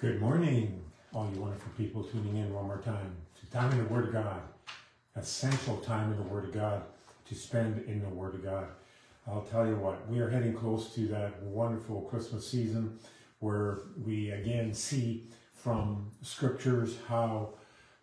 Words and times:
Good 0.00 0.18
morning, 0.18 0.82
all 1.12 1.30
you 1.30 1.42
wonderful 1.42 1.72
people 1.76 2.02
tuning 2.02 2.38
in 2.38 2.54
one 2.54 2.64
more 2.64 2.78
time 2.78 3.12
to 3.38 3.50
time 3.50 3.70
in 3.72 3.76
the 3.76 3.84
Word 3.84 4.06
of 4.06 4.14
God. 4.14 4.40
Essential 5.14 5.76
time 5.76 6.10
in 6.10 6.16
the 6.16 6.22
Word 6.22 6.46
of 6.46 6.54
God 6.54 6.84
to 7.28 7.34
spend 7.34 7.84
in 7.86 8.00
the 8.00 8.08
Word 8.08 8.34
of 8.34 8.42
God. 8.42 8.68
I'll 9.26 9.42
tell 9.42 9.66
you 9.66 9.76
what, 9.76 10.08
we 10.08 10.20
are 10.20 10.30
heading 10.30 10.54
close 10.54 10.94
to 10.94 11.06
that 11.08 11.42
wonderful 11.42 12.00
Christmas 12.00 12.50
season 12.50 12.98
where 13.40 13.80
we 14.02 14.30
again 14.30 14.72
see 14.72 15.28
from 15.52 16.10
scriptures 16.22 16.96
how 17.06 17.50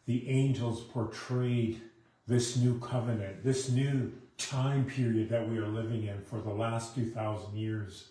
the 0.06 0.30
angels 0.30 0.84
portrayed 0.84 1.82
this 2.28 2.58
new 2.58 2.78
covenant, 2.78 3.44
this 3.44 3.72
new 3.72 4.14
time 4.38 4.86
period 4.86 5.30
that 5.30 5.50
we 5.50 5.58
are 5.58 5.68
living 5.68 6.04
in 6.04 6.22
for 6.22 6.42
the 6.42 6.54
last 6.54 6.94
2,000 6.94 7.58
years, 7.58 8.10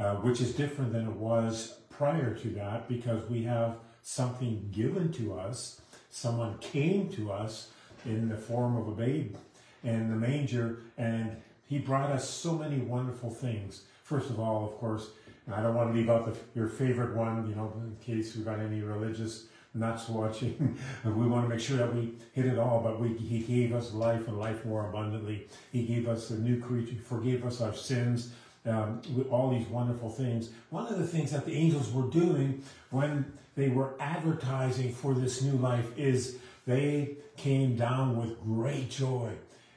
uh, 0.00 0.16
which 0.16 0.40
is 0.40 0.52
different 0.52 0.92
than 0.92 1.06
it 1.06 1.14
was 1.14 1.78
prior 1.98 2.34
to 2.34 2.48
that 2.50 2.88
because 2.88 3.28
we 3.28 3.42
have 3.44 3.76
something 4.02 4.68
given 4.72 5.12
to 5.12 5.38
us. 5.38 5.80
Someone 6.10 6.58
came 6.58 7.08
to 7.10 7.32
us 7.32 7.70
in 8.04 8.28
the 8.28 8.36
form 8.36 8.76
of 8.76 8.88
a 8.88 8.92
babe 8.92 9.36
in 9.82 10.08
the 10.08 10.16
manger, 10.16 10.78
and 10.96 11.36
he 11.66 11.78
brought 11.78 12.10
us 12.10 12.28
so 12.28 12.52
many 12.54 12.78
wonderful 12.78 13.30
things. 13.30 13.82
First 14.02 14.30
of 14.30 14.38
all, 14.38 14.64
of 14.64 14.78
course, 14.78 15.08
I 15.52 15.62
don't 15.62 15.74
want 15.74 15.92
to 15.92 15.98
leave 15.98 16.08
out 16.08 16.26
the, 16.26 16.36
your 16.58 16.68
favorite 16.68 17.14
one, 17.14 17.48
you 17.48 17.54
know, 17.54 17.72
in 17.76 17.96
case 18.04 18.34
we've 18.34 18.44
got 18.44 18.60
any 18.60 18.80
religious 18.80 19.46
nuts 19.74 20.08
watching. 20.08 20.78
we 21.04 21.26
want 21.26 21.44
to 21.44 21.48
make 21.48 21.60
sure 21.60 21.76
that 21.76 21.94
we 21.94 22.14
hit 22.32 22.46
it 22.46 22.58
all, 22.58 22.80
but 22.80 23.00
we, 23.00 23.08
he 23.14 23.40
gave 23.40 23.74
us 23.74 23.92
life 23.92 24.28
and 24.28 24.38
life 24.38 24.64
more 24.64 24.88
abundantly. 24.88 25.48
He 25.72 25.84
gave 25.84 26.08
us 26.08 26.30
a 26.30 26.38
new 26.38 26.60
creature, 26.60 26.96
forgave 27.02 27.44
us 27.44 27.60
our 27.60 27.74
sins, 27.74 28.32
um, 28.66 29.02
with 29.14 29.28
all 29.28 29.50
these 29.50 29.66
wonderful 29.68 30.10
things. 30.10 30.50
One 30.70 30.86
of 30.86 30.98
the 30.98 31.06
things 31.06 31.30
that 31.32 31.44
the 31.44 31.54
angels 31.54 31.92
were 31.92 32.08
doing 32.08 32.62
when 32.90 33.32
they 33.56 33.68
were 33.68 33.94
advertising 34.00 34.92
for 34.92 35.14
this 35.14 35.42
new 35.42 35.56
life 35.56 35.86
is 35.98 36.38
they 36.66 37.16
came 37.36 37.76
down 37.76 38.16
with 38.16 38.40
great 38.42 38.90
joy. 38.90 39.30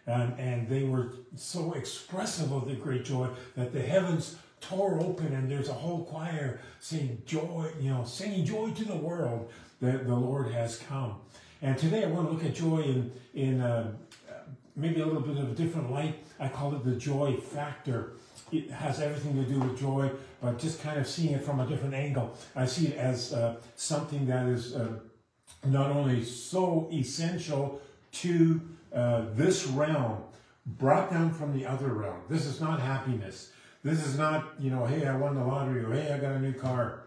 And, 0.06 0.40
and 0.40 0.70
they 0.70 0.84
were 0.84 1.12
so 1.36 1.74
expressive 1.74 2.54
of 2.54 2.68
the 2.68 2.76
great 2.76 3.04
joy 3.04 3.28
that 3.56 3.74
the 3.74 3.82
heavens 3.82 4.38
tore 4.62 5.00
open 5.02 5.34
and 5.34 5.52
there's 5.52 5.70
a 5.70 5.74
whole 5.74 6.06
choir 6.06 6.62
saying 6.80 7.22
joy, 7.26 7.72
you 7.80 7.90
know, 7.90 8.06
singing 8.06 8.46
joy 8.46 8.72
to 8.72 8.86
the 8.86 8.96
world 8.96 9.52
that 9.82 10.08
the 10.08 10.16
Lord 10.16 10.52
has 10.52 10.78
come. 10.80 11.16
And 11.62 11.78
today 11.78 12.04
I 12.04 12.08
want 12.08 12.28
to 12.28 12.34
look 12.34 12.46
at 12.46 12.56
joy 12.56 12.80
in, 12.80 13.12
in 13.34 13.62
uh, 13.62 13.94
maybe 14.78 15.02
a 15.02 15.06
little 15.06 15.22
bit 15.22 15.38
of 15.38 15.52
a 15.52 15.56
different 15.56 15.92
light. 15.92 16.24
I 16.40 16.48
call 16.48 16.74
it 16.76 16.86
the 16.86 16.96
joy 16.96 17.36
factor 17.36 18.14
it 18.52 18.70
has 18.72 19.00
everything 19.02 19.36
to 19.36 19.50
do 19.50 19.60
with 19.60 19.80
joy, 19.80 20.10
but 20.42 20.58
just 20.58 20.82
kind 20.82 21.00
of 21.00 21.08
seeing 21.08 21.34
it 21.34 21.44
from 21.44 21.60
a 21.60 21.68
different 21.68 21.94
angle. 21.94 22.36
I 22.56 22.66
see 22.66 22.88
it 22.88 22.98
as 22.98 23.34
uh, 23.34 23.58
something 23.76 24.26
that 24.28 24.48
is 24.48 24.76
uh, 24.76 25.00
not 25.66 25.92
only 25.92 26.24
so 26.24 26.90
essential 26.94 27.82
to 28.14 28.62
uh, 28.94 29.26
this 29.34 29.68
realm, 29.68 30.24
brought 30.66 31.12
down 31.12 31.32
from 31.32 31.58
the 31.58 31.66
other 31.66 31.88
realm. 31.88 32.22
This 32.30 32.46
is 32.46 32.60
not 32.62 32.82
happiness. 32.82 33.52
This 33.84 34.06
is 34.06 34.18
not, 34.18 34.54
you 34.60 34.70
know, 34.70 34.86
hey, 34.86 35.06
I 35.06 35.16
won 35.16 35.36
the 35.36 35.44
lottery 35.44 35.84
or 35.84 35.94
hey, 35.94 36.14
I 36.14 36.18
got 36.18 36.34
a 36.34 36.40
new 36.40 36.54
car. 36.54 37.04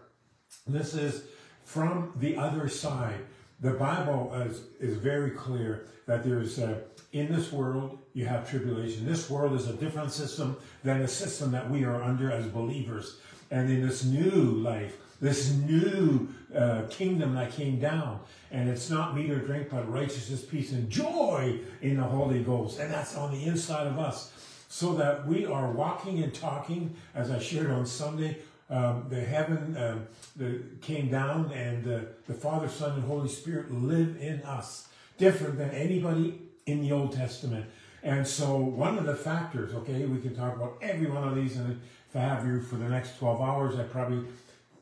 This 0.67 0.93
is 0.93 1.23
from 1.63 2.13
the 2.17 2.37
other 2.37 2.67
side. 2.69 3.19
The 3.59 3.71
Bible 3.73 4.33
is, 4.47 4.61
is 4.79 4.97
very 4.97 5.31
clear 5.31 5.85
that 6.07 6.23
there's 6.23 6.57
uh, 6.57 6.79
in 7.13 7.31
this 7.31 7.51
world, 7.51 7.99
you 8.13 8.25
have 8.25 8.49
tribulation. 8.49 9.05
This 9.05 9.29
world 9.29 9.53
is 9.53 9.67
a 9.67 9.73
different 9.73 10.11
system 10.11 10.55
than 10.83 11.01
the 11.01 11.07
system 11.07 11.51
that 11.51 11.69
we 11.69 11.83
are 11.83 12.01
under 12.01 12.31
as 12.31 12.45
believers. 12.47 13.17
And 13.49 13.69
in 13.69 13.85
this 13.85 14.05
new 14.05 14.29
life, 14.29 14.97
this 15.19 15.53
new 15.53 16.29
uh, 16.55 16.83
kingdom 16.89 17.35
that 17.35 17.51
came 17.51 17.79
down, 17.79 18.21
and 18.49 18.69
it's 18.69 18.89
not 18.89 19.15
meat 19.15 19.29
or 19.29 19.39
drink, 19.39 19.69
but 19.69 19.91
righteousness, 19.91 20.43
peace, 20.43 20.71
and 20.71 20.89
joy 20.89 21.59
in 21.81 21.97
the 21.97 22.03
Holy 22.03 22.43
Ghost. 22.43 22.79
And 22.79 22.91
that's 22.91 23.15
on 23.15 23.31
the 23.31 23.43
inside 23.43 23.87
of 23.87 23.99
us. 23.99 24.33
So 24.69 24.93
that 24.95 25.27
we 25.27 25.45
are 25.45 25.69
walking 25.69 26.23
and 26.23 26.33
talking, 26.33 26.95
as 27.13 27.29
I 27.29 27.39
shared 27.39 27.71
on 27.71 27.85
Sunday, 27.85 28.37
um, 28.69 29.05
the 29.09 29.19
heaven 29.19 29.75
uh, 29.75 29.99
the, 30.37 30.61
came 30.79 31.11
down, 31.11 31.51
and 31.51 31.85
uh, 31.85 31.99
the 32.25 32.33
Father, 32.33 32.69
Son, 32.69 32.93
and 32.93 33.03
Holy 33.03 33.27
Spirit 33.27 33.69
live 33.69 34.15
in 34.21 34.41
us. 34.43 34.87
Different 35.17 35.57
than 35.57 35.71
anybody 35.71 36.39
in 36.71 36.81
the 36.81 36.91
Old 36.91 37.13
Testament. 37.13 37.65
And 38.03 38.25
so 38.25 38.57
one 38.57 38.97
of 38.97 39.05
the 39.05 39.15
factors, 39.15 39.73
okay, 39.73 40.05
we 40.05 40.19
can 40.19 40.35
talk 40.35 40.55
about 40.55 40.77
every 40.81 41.09
one 41.09 41.27
of 41.27 41.35
these, 41.35 41.57
and 41.57 41.79
if 42.09 42.15
I 42.15 42.19
have 42.19 42.45
you 42.47 42.61
for 42.61 42.75
the 42.75 42.89
next 42.89 43.17
12 43.19 43.41
hours, 43.41 43.79
I 43.79 43.83
probably 43.83 44.25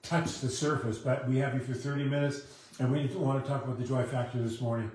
touch 0.02 0.40
the 0.40 0.50
surface, 0.50 0.98
but 0.98 1.28
we 1.28 1.38
have 1.38 1.54
you 1.54 1.60
for 1.60 1.74
30 1.74 2.06
minutes, 2.06 2.42
and 2.80 2.92
we 2.92 3.06
want 3.08 3.44
to 3.44 3.50
talk 3.50 3.66
about 3.66 3.78
the 3.78 3.86
joy 3.86 4.04
factor 4.04 4.42
this 4.42 4.62
morning. 4.62 4.90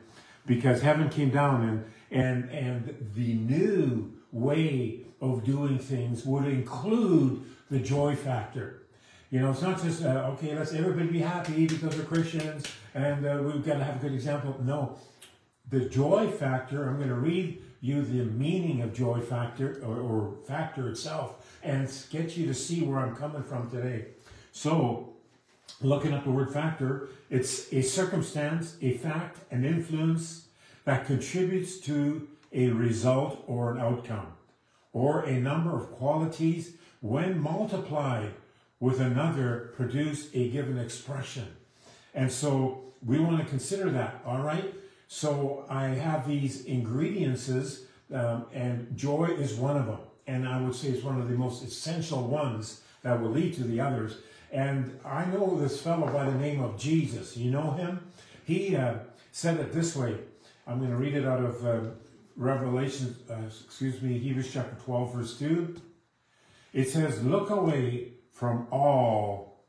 Because 0.46 0.80
heaven 0.82 1.08
came 1.08 1.30
down 1.30 1.84
and, 2.10 2.50
and, 2.50 2.50
and 2.50 3.12
the 3.14 3.34
new 3.34 4.12
way 4.32 5.00
of 5.20 5.44
doing 5.44 5.78
things 5.78 6.24
would 6.24 6.46
include 6.46 7.44
the 7.70 7.78
joy 7.78 8.14
factor. 8.14 8.82
You 9.30 9.40
know, 9.40 9.50
it's 9.50 9.62
not 9.62 9.82
just, 9.82 10.04
uh, 10.04 10.30
okay, 10.34 10.54
let's 10.54 10.72
everybody 10.72 11.08
be 11.08 11.20
happy 11.20 11.66
because 11.66 11.96
we're 11.96 12.04
Christians 12.04 12.66
and 12.94 13.26
uh, 13.26 13.40
we've 13.42 13.64
got 13.64 13.78
to 13.78 13.84
have 13.84 13.96
a 13.96 13.98
good 13.98 14.12
example. 14.12 14.60
No, 14.62 14.96
the 15.74 15.88
joy 15.88 16.30
factor, 16.30 16.88
I'm 16.88 16.96
going 16.96 17.08
to 17.08 17.14
read 17.14 17.60
you 17.80 18.02
the 18.02 18.24
meaning 18.24 18.80
of 18.80 18.94
joy 18.94 19.20
factor 19.20 19.82
or, 19.84 19.98
or 19.98 20.34
factor 20.46 20.88
itself 20.88 21.58
and 21.62 21.90
get 22.10 22.36
you 22.36 22.46
to 22.46 22.54
see 22.54 22.82
where 22.82 23.00
I'm 23.00 23.16
coming 23.16 23.42
from 23.42 23.68
today. 23.70 24.06
So, 24.52 25.14
looking 25.82 26.14
up 26.14 26.24
the 26.24 26.30
word 26.30 26.52
factor, 26.52 27.08
it's 27.28 27.72
a 27.72 27.82
circumstance, 27.82 28.76
a 28.80 28.96
fact, 28.98 29.38
an 29.50 29.64
influence 29.64 30.46
that 30.84 31.06
contributes 31.06 31.78
to 31.80 32.28
a 32.52 32.68
result 32.68 33.42
or 33.48 33.72
an 33.72 33.80
outcome, 33.80 34.28
or 34.92 35.24
a 35.24 35.40
number 35.40 35.76
of 35.76 35.90
qualities 35.90 36.74
when 37.00 37.40
multiplied 37.40 38.30
with 38.78 39.00
another 39.00 39.72
produce 39.76 40.28
a 40.34 40.48
given 40.50 40.78
expression. 40.78 41.48
And 42.14 42.30
so 42.30 42.84
we 43.04 43.18
want 43.18 43.40
to 43.40 43.44
consider 43.44 43.90
that, 43.90 44.22
all 44.24 44.40
right? 44.40 44.72
So 45.14 45.64
I 45.70 45.84
have 45.84 46.26
these 46.26 46.64
ingredients, 46.64 47.48
um, 48.12 48.46
and 48.52 48.96
joy 48.96 49.26
is 49.26 49.54
one 49.54 49.76
of 49.76 49.86
them. 49.86 50.00
And 50.26 50.48
I 50.48 50.60
would 50.60 50.74
say 50.74 50.88
it's 50.88 51.04
one 51.04 51.20
of 51.20 51.28
the 51.28 51.36
most 51.36 51.62
essential 51.62 52.26
ones 52.26 52.80
that 53.04 53.22
will 53.22 53.30
lead 53.30 53.54
to 53.54 53.62
the 53.62 53.80
others. 53.80 54.16
And 54.50 54.98
I 55.04 55.24
know 55.26 55.56
this 55.56 55.80
fellow 55.80 56.12
by 56.12 56.24
the 56.24 56.36
name 56.36 56.60
of 56.60 56.76
Jesus. 56.76 57.36
You 57.36 57.52
know 57.52 57.70
him? 57.70 58.00
He 58.44 58.74
uh, 58.74 58.94
said 59.30 59.60
it 59.60 59.72
this 59.72 59.94
way. 59.94 60.16
I'm 60.66 60.80
going 60.80 60.90
to 60.90 60.96
read 60.96 61.14
it 61.14 61.24
out 61.24 61.44
of 61.44 61.64
uh, 61.64 61.80
Revelation, 62.36 63.14
uh, 63.30 63.36
excuse 63.46 64.02
me, 64.02 64.18
Hebrews 64.18 64.50
chapter 64.52 64.74
12, 64.84 65.14
verse 65.14 65.38
2. 65.38 65.76
It 66.72 66.88
says, 66.88 67.22
Look 67.22 67.50
away 67.50 68.14
from 68.32 68.66
all 68.72 69.60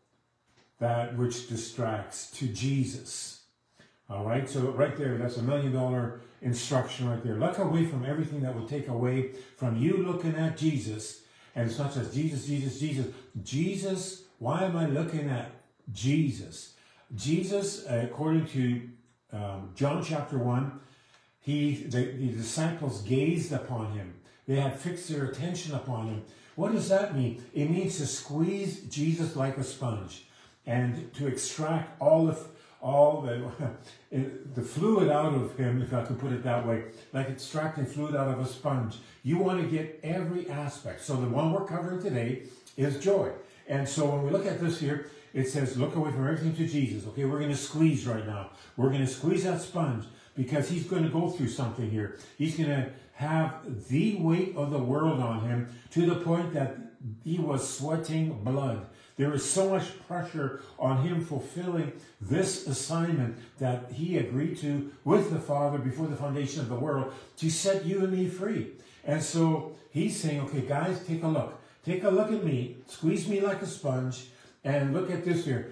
that 0.80 1.16
which 1.16 1.48
distracts 1.50 2.32
to 2.32 2.48
Jesus. 2.48 3.45
All 4.10 4.24
right, 4.24 4.48
so 4.48 4.72
right 4.72 4.96
there, 4.96 5.18
that's 5.18 5.38
a 5.38 5.42
million 5.42 5.74
dollar 5.74 6.22
instruction 6.42 7.10
right 7.10 7.24
there. 7.24 7.36
Look 7.36 7.58
away 7.58 7.86
from 7.86 8.06
everything 8.06 8.42
that 8.42 8.56
would 8.56 8.68
take 8.68 8.88
away 8.88 9.32
from 9.58 9.78
you 9.78 9.98
looking 9.98 10.36
at 10.36 10.58
Jesus. 10.58 11.22
And 11.56 11.68
it's 11.70 11.80
not 11.80 11.94
just 11.94 12.14
Jesus, 12.14 12.46
Jesus, 12.46 12.80
Jesus. 12.80 13.08
Jesus, 13.44 14.24
why 14.38 14.64
am 14.64 14.78
I 14.78 14.86
looking 14.86 15.30
at 15.30 15.50
Jesus? 15.92 16.74
Jesus, 17.16 17.86
according 17.88 18.46
to 18.48 18.82
um, 19.34 19.72
John 19.76 20.04
chapter 20.04 20.38
1, 20.38 20.80
he, 21.40 21.76
the, 21.76 22.06
the 22.06 22.28
disciples 22.28 23.02
gazed 23.02 23.54
upon 23.54 23.94
him. 23.94 24.16
They 24.48 24.58
had 24.58 24.80
fixed 24.80 25.10
their 25.10 25.26
attention 25.26 25.74
upon 25.74 26.08
him. 26.08 26.24
What 26.56 26.74
does 26.74 26.90
that 26.90 27.16
mean? 27.16 27.44
It 27.54 27.70
means 27.70 27.98
to 27.98 28.06
squeeze 28.06 28.82
Jesus 28.82 29.36
like 29.36 29.58
a 29.58 29.64
sponge 29.64 30.26
and 30.66 31.14
to 31.16 31.28
extract 31.28 32.00
all 32.02 32.26
the 32.26 32.38
all 32.86 33.22
the, 33.22 33.52
the 34.54 34.62
fluid 34.62 35.10
out 35.10 35.34
of 35.34 35.58
him, 35.58 35.82
if 35.82 35.92
I 35.92 36.06
can 36.06 36.18
put 36.18 36.32
it 36.32 36.44
that 36.44 36.68
way, 36.68 36.84
like 37.14 37.30
extracting 37.30 37.88
fluid 37.88 38.16
out 38.16 38.28
of 38.28 38.40
a 38.40 38.46
sponge. 38.46 38.98
You 39.24 39.40
want 39.40 39.60
to 39.60 39.68
get 39.68 40.00
every 40.04 40.48
aspect. 40.50 41.02
So 41.02 41.16
the 41.16 41.28
one 41.28 41.52
we're 41.52 41.66
covering 41.66 42.00
today 42.00 42.44
is 42.78 43.04
joy. 43.04 43.32
And 43.68 43.90
so 43.90 44.06
when 44.06 44.24
we 44.24 44.30
look 44.30 44.46
at 44.46 44.62
this 44.62 44.80
here, 44.80 45.10
it 45.34 45.50
says, 45.50 45.78
look 45.78 45.96
away 45.96 46.12
from 46.12 46.28
everything 46.28 46.56
to 46.58 46.68
Jesus. 46.68 47.08
Okay, 47.08 47.26
we're 47.26 47.40
going 47.40 47.50
to 47.50 47.58
squeeze 47.58 48.06
right 48.06 48.26
now. 48.26 48.52
We're 48.78 48.90
going 48.90 49.02
to 49.02 49.12
squeeze 49.12 49.44
that 49.46 49.62
sponge 49.62 50.06
because 50.36 50.70
he's 50.70 50.86
going 50.86 51.04
to 51.04 51.10
go 51.10 51.30
through 51.32 51.50
something 51.50 51.90
here. 51.90 52.20
He's 52.38 52.56
going 52.56 52.70
to 52.70 52.92
have 53.14 53.90
the 53.90 54.18
weight 54.18 54.56
of 54.56 54.70
the 54.70 54.78
world 54.78 55.20
on 55.20 55.42
him 55.42 55.70
to 55.92 56.06
the 56.06 56.16
point 56.16 56.54
that 56.54 56.78
he 57.24 57.40
was 57.40 57.68
sweating 57.68 58.44
blood. 58.44 58.86
There 59.18 59.34
is 59.34 59.50
so 59.50 59.70
much 59.70 60.06
pressure 60.08 60.62
on 60.78 61.04
him 61.04 61.24
fulfilling 61.24 61.94
this 62.20 62.68
assignment 62.68 63.38
that 63.60 63.92
he 63.94 64.18
agreed 64.18 64.58
to 64.60 64.92
with 65.06 65.32
the 65.32 65.40
Father 65.40 65.78
before 65.78 66.08
the 66.08 66.18
foundation 66.18 66.60
of 66.60 66.70
the 66.70 66.76
world 66.76 67.14
to 67.38 67.50
set 67.50 67.86
you 67.86 68.04
and 68.04 68.12
me 68.12 68.28
free. 68.28 68.72
And 69.06 69.24
so 69.24 69.76
he's 69.92 70.20
saying, 70.20 70.42
okay, 70.42 70.62
guys, 70.62 71.06
take 71.06 71.24
a 71.24 71.28
look. 71.28 71.62
Take 71.86 72.04
a 72.04 72.10
look 72.10 72.32
at 72.32 72.44
me, 72.44 72.78
squeeze 72.88 73.28
me 73.28 73.40
like 73.40 73.62
a 73.62 73.68
sponge, 73.68 74.28
and 74.64 74.94
look 74.94 75.12
at 75.12 75.24
this 75.24 75.46
here. 75.46 75.72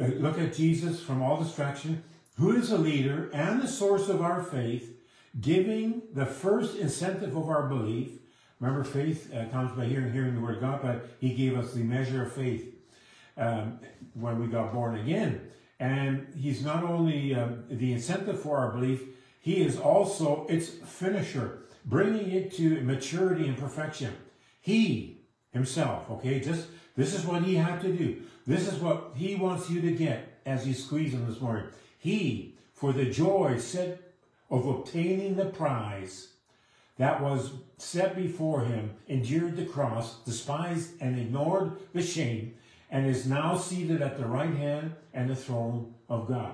uh, 0.00 0.06
look 0.06 0.38
at 0.38 0.54
Jesus 0.54 1.00
from 1.00 1.22
all 1.22 1.42
distraction, 1.42 2.04
who 2.36 2.52
is 2.52 2.68
the 2.68 2.78
leader 2.78 3.30
and 3.32 3.60
the 3.60 3.68
source 3.68 4.08
of 4.08 4.22
our 4.22 4.42
faith, 4.42 4.96
giving 5.40 6.02
the 6.12 6.26
first 6.26 6.76
incentive 6.76 7.36
of 7.36 7.48
our 7.48 7.66
belief. 7.68 8.19
Remember, 8.60 8.84
faith 8.84 9.32
uh, 9.34 9.46
comes 9.46 9.76
by 9.76 9.86
hearing, 9.86 10.12
hearing 10.12 10.34
the 10.34 10.40
word 10.40 10.56
of 10.56 10.60
God, 10.60 10.82
but 10.82 11.08
he 11.18 11.34
gave 11.34 11.56
us 11.56 11.72
the 11.72 11.82
measure 11.82 12.24
of 12.24 12.32
faith 12.32 12.74
um, 13.38 13.80
when 14.14 14.38
we 14.38 14.46
got 14.46 14.72
born 14.72 14.98
again. 14.98 15.40
And 15.78 16.26
he's 16.36 16.62
not 16.62 16.84
only 16.84 17.34
um, 17.34 17.64
the 17.70 17.92
incentive 17.92 18.40
for 18.40 18.58
our 18.58 18.70
belief, 18.70 19.02
he 19.40 19.62
is 19.62 19.78
also 19.78 20.46
its 20.50 20.68
finisher, 20.68 21.62
bringing 21.86 22.30
it 22.30 22.52
to 22.56 22.82
maturity 22.82 23.48
and 23.48 23.56
perfection. 23.56 24.14
He 24.60 25.22
himself, 25.52 26.10
okay, 26.10 26.38
just 26.40 26.68
this 26.96 27.14
is 27.18 27.24
what 27.24 27.44
he 27.44 27.54
had 27.54 27.80
to 27.80 27.92
do. 27.92 28.22
This 28.46 28.70
is 28.70 28.78
what 28.78 29.12
he 29.16 29.36
wants 29.36 29.70
you 29.70 29.80
to 29.80 29.92
get 29.92 30.40
as 30.44 30.68
you 30.68 30.74
squeeze 30.74 31.14
him 31.14 31.26
this 31.26 31.40
morning. 31.40 31.66
He, 31.98 32.58
for 32.74 32.92
the 32.92 33.06
joy 33.06 33.56
set 33.58 34.00
of 34.50 34.66
obtaining 34.66 35.36
the 35.36 35.46
prize 35.46 36.28
that 37.00 37.22
was 37.22 37.52
set 37.78 38.14
before 38.14 38.62
him, 38.62 38.90
endured 39.08 39.56
the 39.56 39.64
cross, 39.64 40.18
despised 40.18 40.90
and 41.00 41.18
ignored 41.18 41.78
the 41.94 42.02
shame, 42.02 42.54
and 42.90 43.06
is 43.06 43.24
now 43.24 43.56
seated 43.56 44.02
at 44.02 44.18
the 44.18 44.26
right 44.26 44.54
hand 44.54 44.92
and 45.14 45.30
the 45.30 45.34
throne 45.34 45.94
of 46.10 46.28
God. 46.28 46.52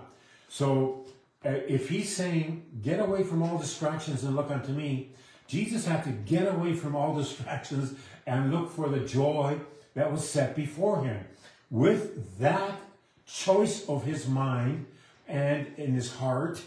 So 0.49 1.05
uh, 1.45 1.49
if 1.49 1.89
he's 1.89 2.15
saying, 2.15 2.65
get 2.81 3.01
away 3.01 3.25
from 3.25 3.43
all 3.43 3.59
distractions 3.59 4.23
and 4.23 4.37
look 4.37 4.53
unto 4.53 4.71
me, 4.71 5.11
Jesus 5.49 5.85
had 5.85 6.05
to 6.05 6.11
get 6.11 6.47
away 6.47 6.75
from 6.75 6.95
all 6.95 7.13
distractions 7.23 7.95
and 8.25 8.53
look 8.53 8.71
for 8.71 8.89
the 8.89 9.01
joy 9.01 9.59
that 9.95 10.13
was 10.13 10.29
set 10.29 10.55
before 10.55 11.03
him. 11.03 11.25
With 11.73 12.39
that 12.39 12.79
choice 13.27 13.85
of 13.89 14.05
his 14.05 14.29
mind 14.29 14.87
and 15.27 15.67
in 15.77 15.93
his 15.93 16.15
heart, 16.15 16.63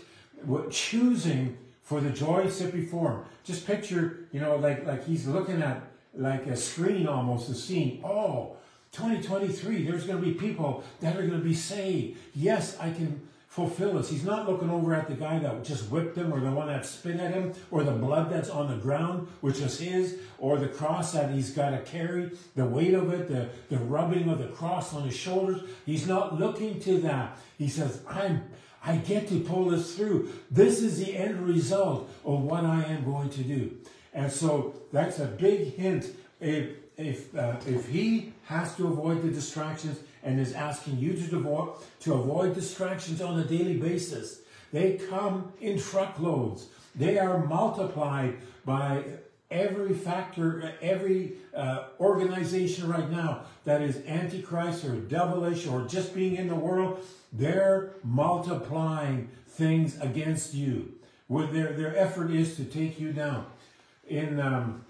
choosing 0.69 1.57
for 1.89 1.99
the 1.99 2.11
joy 2.11 2.47
set 2.47 2.71
before 2.71 3.13
him. 3.13 3.19
Just 3.43 3.65
picture, 3.65 4.27
you 4.31 4.39
know, 4.39 4.57
like, 4.57 4.85
like 4.85 5.03
he's 5.07 5.25
looking 5.25 5.59
at 5.63 5.81
like 6.13 6.45
a 6.45 6.55
screen 6.55 7.07
almost, 7.07 7.49
a 7.49 7.55
scene. 7.55 7.99
Oh, 8.05 8.57
2023, 8.91 9.85
there's 9.85 10.05
going 10.05 10.21
to 10.21 10.23
be 10.23 10.35
people 10.35 10.83
that 11.01 11.15
are 11.15 11.25
going 11.25 11.39
to 11.39 11.43
be 11.43 11.55
saved. 11.55 12.19
Yes, 12.35 12.77
I 12.79 12.91
can 12.91 13.27
fulfill 13.47 13.93
this. 13.93 14.07
He's 14.07 14.23
not 14.23 14.47
looking 14.47 14.69
over 14.69 14.93
at 14.93 15.07
the 15.07 15.15
guy 15.15 15.39
that 15.39 15.63
just 15.63 15.89
whipped 15.89 16.15
him 16.15 16.31
or 16.31 16.39
the 16.39 16.51
one 16.51 16.67
that 16.67 16.85
spit 16.85 17.19
at 17.19 17.33
him 17.33 17.53
or 17.71 17.83
the 17.83 17.91
blood 17.91 18.31
that's 18.31 18.51
on 18.51 18.69
the 18.69 18.77
ground, 18.77 19.27
which 19.41 19.59
is 19.59 19.79
his, 19.79 20.19
or 20.37 20.59
the 20.59 20.67
cross 20.67 21.13
that 21.13 21.31
he's 21.31 21.49
got 21.49 21.71
to 21.71 21.79
carry, 21.79 22.29
the 22.55 22.65
weight 22.65 22.93
of 22.93 23.11
it, 23.11 23.27
the, 23.27 23.49
the 23.75 23.81
rubbing 23.83 24.29
of 24.29 24.37
the 24.37 24.47
cross 24.49 24.93
on 24.93 25.05
his 25.05 25.15
shoulders. 25.15 25.61
He's 25.87 26.05
not 26.05 26.39
looking 26.39 26.79
to 26.81 26.99
that. 27.01 27.39
He 27.57 27.67
says, 27.67 28.01
I'm, 28.07 28.43
I 28.89 28.95
get 28.95 29.27
to 29.27 29.39
pull 29.41 29.65
this 29.65 29.95
through. 29.95 30.31
This 30.49 30.81
is 30.81 30.97
the 30.97 31.15
end 31.15 31.47
result 31.47 32.09
of 32.25 32.41
what 32.41 32.65
I 32.65 32.83
am 32.85 33.05
going 33.05 33.29
to 33.29 33.43
do. 33.43 33.77
And 34.15 34.31
so 34.31 34.73
that's 34.91 35.19
a 35.19 35.25
big 35.25 35.75
hint. 35.75 36.07
If, 36.41 36.71
if, 36.97 37.37
uh, 37.37 37.57
if 37.67 37.87
he 37.89 38.33
has 38.45 38.75
to 38.77 38.87
avoid 38.87 39.21
the 39.21 39.29
distractions 39.29 39.99
and 40.23 40.39
is 40.39 40.53
asking 40.53 40.97
you 40.97 41.13
to 41.13 41.37
avoid, 41.37 41.75
to 41.99 42.15
avoid 42.15 42.55
distractions 42.55 43.21
on 43.21 43.39
a 43.39 43.43
daily 43.43 43.77
basis, 43.77 44.41
they 44.73 44.93
come 44.93 45.53
in 45.61 45.79
truckloads. 45.79 46.69
They 46.95 47.19
are 47.19 47.45
multiplied 47.45 48.37
by 48.65 49.03
every 49.51 49.93
factor, 49.93 50.73
every 50.81 51.33
uh, 51.55 51.89
organization 51.99 52.89
right 52.89 53.09
now 53.11 53.43
that 53.65 53.83
is 53.83 53.97
antichrist 54.07 54.83
or 54.83 54.95
devilish 54.95 55.67
or 55.67 55.85
just 55.85 56.15
being 56.15 56.37
in 56.37 56.47
the 56.47 56.55
world, 56.55 57.03
they're 57.31 57.91
multiplying 58.03 59.29
things 59.47 59.99
against 59.99 60.53
you. 60.53 60.93
What 61.27 61.53
their, 61.53 61.73
their 61.73 61.95
effort 61.95 62.31
is 62.31 62.55
to 62.55 62.65
take 62.65 62.99
you 62.99 63.11
down. 63.13 63.45
In 64.07 64.39
um, 64.39 64.85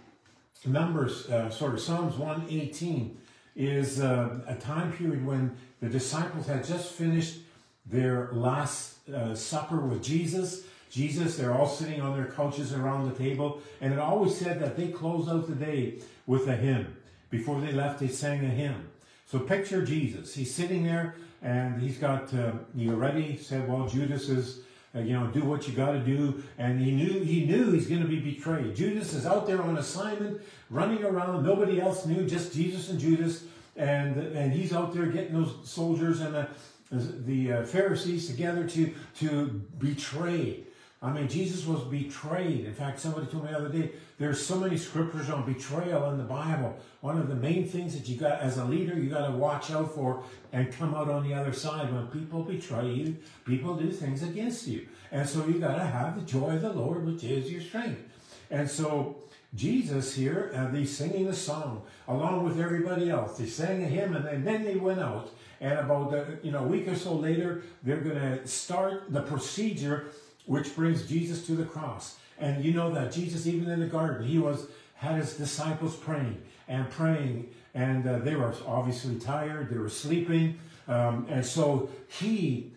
Numbers, 0.66 1.30
uh, 1.30 1.50
sort 1.50 1.74
of 1.74 1.80
Psalms 1.80 2.16
118 2.16 3.18
is 3.56 4.00
uh, 4.00 4.40
a 4.48 4.56
time 4.56 4.92
period 4.92 5.26
when 5.26 5.56
the 5.82 5.90
disciples 5.90 6.48
had 6.48 6.66
just 6.66 6.92
finished 6.92 7.40
their 7.86 8.30
last 8.34 9.08
uh, 9.10 9.34
supper 9.36 9.80
with 9.80 10.04
Jesus. 10.04 10.64
Jesus, 10.90 11.38
they're 11.38 11.54
all 11.54 11.68
sitting 11.68 12.02
on 12.02 12.16
their 12.16 12.32
couches 12.32 12.74
around 12.74 13.10
the 13.10 13.16
table, 13.16 13.62
and 13.80 13.94
it 13.94 14.00
always 14.00 14.36
said 14.36 14.60
that 14.60 14.76
they 14.76 14.88
closed 14.88 15.30
out 15.30 15.48
the 15.48 15.56
day 15.56 16.00
with 16.26 16.48
a 16.48 16.56
hymn. 16.56 16.96
Before 17.30 17.62
they 17.62 17.72
left, 17.72 18.00
they 18.00 18.08
sang 18.08 18.44
a 18.44 18.50
hymn. 18.50 18.90
So 19.26 19.40
picture 19.40 19.86
Jesus. 19.86 20.34
He's 20.34 20.54
sitting 20.54 20.84
there, 20.84 21.16
and 21.42 21.82
he's 21.82 21.98
got, 21.98 22.34
uh, 22.34 22.52
he 22.76 22.90
already 22.90 23.38
said, 23.38 23.68
well, 23.70 23.88
Judas 23.88 24.30
is 24.30 24.62
uh, 24.96 25.00
you 25.00 25.14
know, 25.14 25.28
do 25.28 25.44
what 25.44 25.68
you 25.68 25.74
got 25.74 25.92
to 25.92 26.00
do. 26.00 26.44
And 26.58 26.82
he 26.82 26.92
knew 26.92 27.24
he 27.24 27.46
knew 27.46 27.72
he's 27.72 27.88
going 27.88 28.02
to 28.02 28.08
be 28.08 28.20
betrayed. 28.20 28.76
Judas 28.76 29.14
is 29.14 29.26
out 29.26 29.46
there 29.46 29.62
on 29.62 29.78
assignment, 29.78 30.42
running 30.70 31.04
around. 31.04 31.44
Nobody 31.44 31.80
else 31.80 32.06
knew, 32.06 32.26
just 32.28 32.54
Jesus 32.54 32.90
and 32.90 33.00
Judas. 33.00 33.44
And 33.76 34.18
and 34.18 34.52
he's 34.52 34.74
out 34.74 34.94
there 34.94 35.06
getting 35.06 35.34
those 35.34 35.56
soldiers 35.64 36.22
and 36.22 36.34
the 36.34 36.48
the 36.92 37.54
uh, 37.54 37.66
Pharisees 37.66 38.28
together 38.28 38.68
to 38.68 38.94
to 39.20 39.62
betray 39.78 40.64
I 41.02 41.14
mean, 41.14 41.30
Jesus 41.30 41.66
was 41.66 41.82
betrayed. 41.84 42.66
In 42.66 42.74
fact, 42.74 43.00
somebody 43.00 43.26
told 43.28 43.46
me 43.46 43.52
the 43.52 43.58
other 43.58 43.70
day, 43.70 43.92
there's 44.18 44.46
so 44.46 44.58
many 44.58 44.76
scriptures 44.76 45.30
on 45.30 45.46
betrayal 45.52 46.10
in 46.12 46.18
the 46.18 46.26
Bible. 46.26 46.76
One 47.00 47.18
of 47.18 47.30
the 47.30 47.36
main 47.36 47.66
things 47.66 47.98
that 47.98 48.10
you 48.10 48.18
got, 48.18 48.42
as 48.42 48.58
a 48.58 48.66
leader, 48.66 48.96
you 48.96 49.10
got 49.10 49.28
to 49.28 49.32
watch 49.32 49.72
out 49.72 49.96
for 49.96 50.24
and 50.52 50.74
come 50.74 50.94
out 50.94 51.10
on 51.10 51.24
the 51.26 51.34
other 51.34 51.54
side. 51.54 51.94
When 51.94 52.08
people 52.08 52.44
betray 52.44 52.90
you, 52.90 53.16
people 53.46 53.76
do 53.76 53.90
things 53.92 54.24
against 54.24 54.68
you. 54.68 54.88
And 55.12 55.28
so 55.28 55.48
you 55.48 55.60
got 55.60 55.78
to 55.78 55.86
have 55.86 56.20
the 56.20 56.26
joy 56.26 56.56
of 56.56 56.62
the 56.62 56.74
Lord, 56.74 57.06
which 57.06 57.24
is 57.24 57.50
your 57.50 57.62
strength. 57.62 58.04
And 58.52 58.70
so 58.70 59.16
Jesus 59.56 60.14
here, 60.14 60.52
uh, 60.54 60.70
they 60.70 60.84
singing 60.84 61.28
a 61.28 61.34
song 61.34 61.84
along 62.10 62.44
with 62.44 62.60
everybody 62.60 63.10
else. 63.10 63.38
They 63.38 63.46
sang 63.46 63.82
a 63.84 63.88
hymn 63.88 64.18
and 64.18 64.26
then, 64.26 64.44
then 64.44 64.66
they 64.66 64.76
went 64.76 65.00
out. 65.00 65.30
And 65.62 65.80
about 65.80 66.12
the, 66.12 66.40
you 66.44 66.52
know, 66.52 66.66
a 66.66 66.68
week 66.68 66.90
or 66.90 66.96
so 66.96 67.14
later, 67.14 67.64
they're 67.84 68.02
going 68.02 68.16
to 68.16 68.46
start 68.48 69.12
the 69.12 69.22
procedure 69.22 70.08
which 70.50 70.76
brings 70.76 71.08
Jesus 71.08 71.46
to 71.46 71.52
the 71.52 71.64
cross. 71.64 72.18
And 72.40 72.66
you 72.66 72.74
know 72.74 72.92
that 72.96 73.12
Jesus, 73.12 73.46
even 73.46 73.70
in 73.70 73.82
the 73.82 73.86
garden, 73.86 74.26
he 74.26 74.40
was 74.40 74.66
had 74.96 75.18
his 75.18 75.38
disciples 75.38 75.96
praying 75.96 76.42
and 76.68 76.90
praying, 76.90 77.52
and 77.76 78.08
uh, 78.08 78.18
they 78.18 78.36
were 78.36 78.56
obviously 78.66 79.20
tired. 79.20 79.70
They 79.70 79.78
were 79.78 79.90
sleeping, 79.90 80.58
um, 80.88 81.28
and 81.30 81.46
so 81.46 81.92
he 82.08 82.74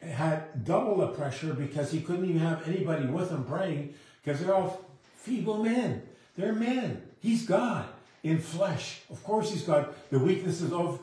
had 0.00 0.64
double 0.64 0.98
the 0.98 1.08
pressure 1.08 1.52
because 1.52 1.90
he 1.90 2.00
couldn't 2.00 2.26
even 2.26 2.38
have 2.38 2.66
anybody 2.68 3.06
with 3.06 3.30
him 3.30 3.44
praying 3.44 3.94
because 4.22 4.40
they're 4.40 4.54
all 4.54 4.84
feeble 5.16 5.64
men. 5.64 6.02
They're 6.36 6.52
men. 6.52 7.02
He's 7.20 7.44
God 7.44 7.86
in 8.22 8.38
flesh. 8.38 9.00
Of 9.10 9.24
course, 9.24 9.50
he's 9.50 9.62
got 9.64 10.10
the 10.10 10.20
weaknesses 10.20 10.72
of 10.72 11.00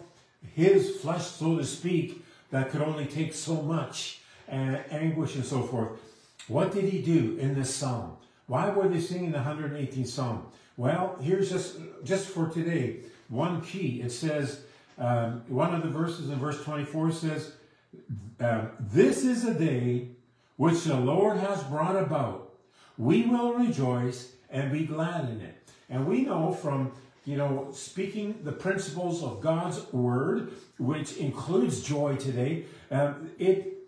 his 0.56 0.96
flesh, 1.02 1.26
so 1.26 1.58
to 1.58 1.66
speak, 1.66 2.24
that 2.50 2.70
could 2.70 2.82
only 2.82 3.08
take 3.08 3.34
so 3.34 3.62
much 3.62 4.22
and 4.48 4.82
anguish 4.90 5.36
and 5.36 5.44
so 5.44 5.64
forth. 5.64 6.00
What 6.48 6.72
did 6.72 6.86
he 6.86 7.02
do 7.02 7.38
in 7.40 7.54
this 7.54 7.74
psalm? 7.74 8.18
Why 8.48 8.70
were 8.70 8.88
they 8.88 9.00
singing 9.00 9.32
the 9.32 9.40
118th 9.40 10.08
psalm? 10.08 10.48
Well, 10.76 11.18
here's 11.22 11.50
just, 11.50 11.78
just 12.04 12.28
for 12.28 12.50
today, 12.50 13.00
one 13.30 13.62
key. 13.62 14.02
It 14.02 14.12
says, 14.12 14.62
um, 14.98 15.44
one 15.48 15.74
of 15.74 15.84
the 15.84 15.90
verses 15.90 16.30
in 16.30 16.40
verse 16.40 16.62
24 16.64 17.12
says, 17.12 17.54
uh, 18.40 18.66
This 18.80 19.24
is 19.24 19.46
a 19.46 19.54
day 19.54 20.10
which 20.58 20.84
the 20.84 20.98
Lord 20.98 21.38
has 21.38 21.64
brought 21.64 21.96
about. 21.96 22.54
We 22.98 23.24
will 23.24 23.54
rejoice 23.54 24.34
and 24.50 24.72
be 24.72 24.86
glad 24.86 25.30
in 25.30 25.42
it. 25.42 25.56
And 25.90 26.08
we 26.08 26.22
know 26.22 26.54
from, 26.54 26.92
you 27.26 27.38
know, 27.38 27.70
speaking 27.74 28.40
the 28.44 28.52
principles 28.52 29.24
of 29.24 29.42
God's 29.42 29.92
word, 29.94 30.52
which 30.78 31.18
includes 31.18 31.82
joy 31.82 32.16
today, 32.16 32.66
um, 32.92 33.32
it 33.40 33.83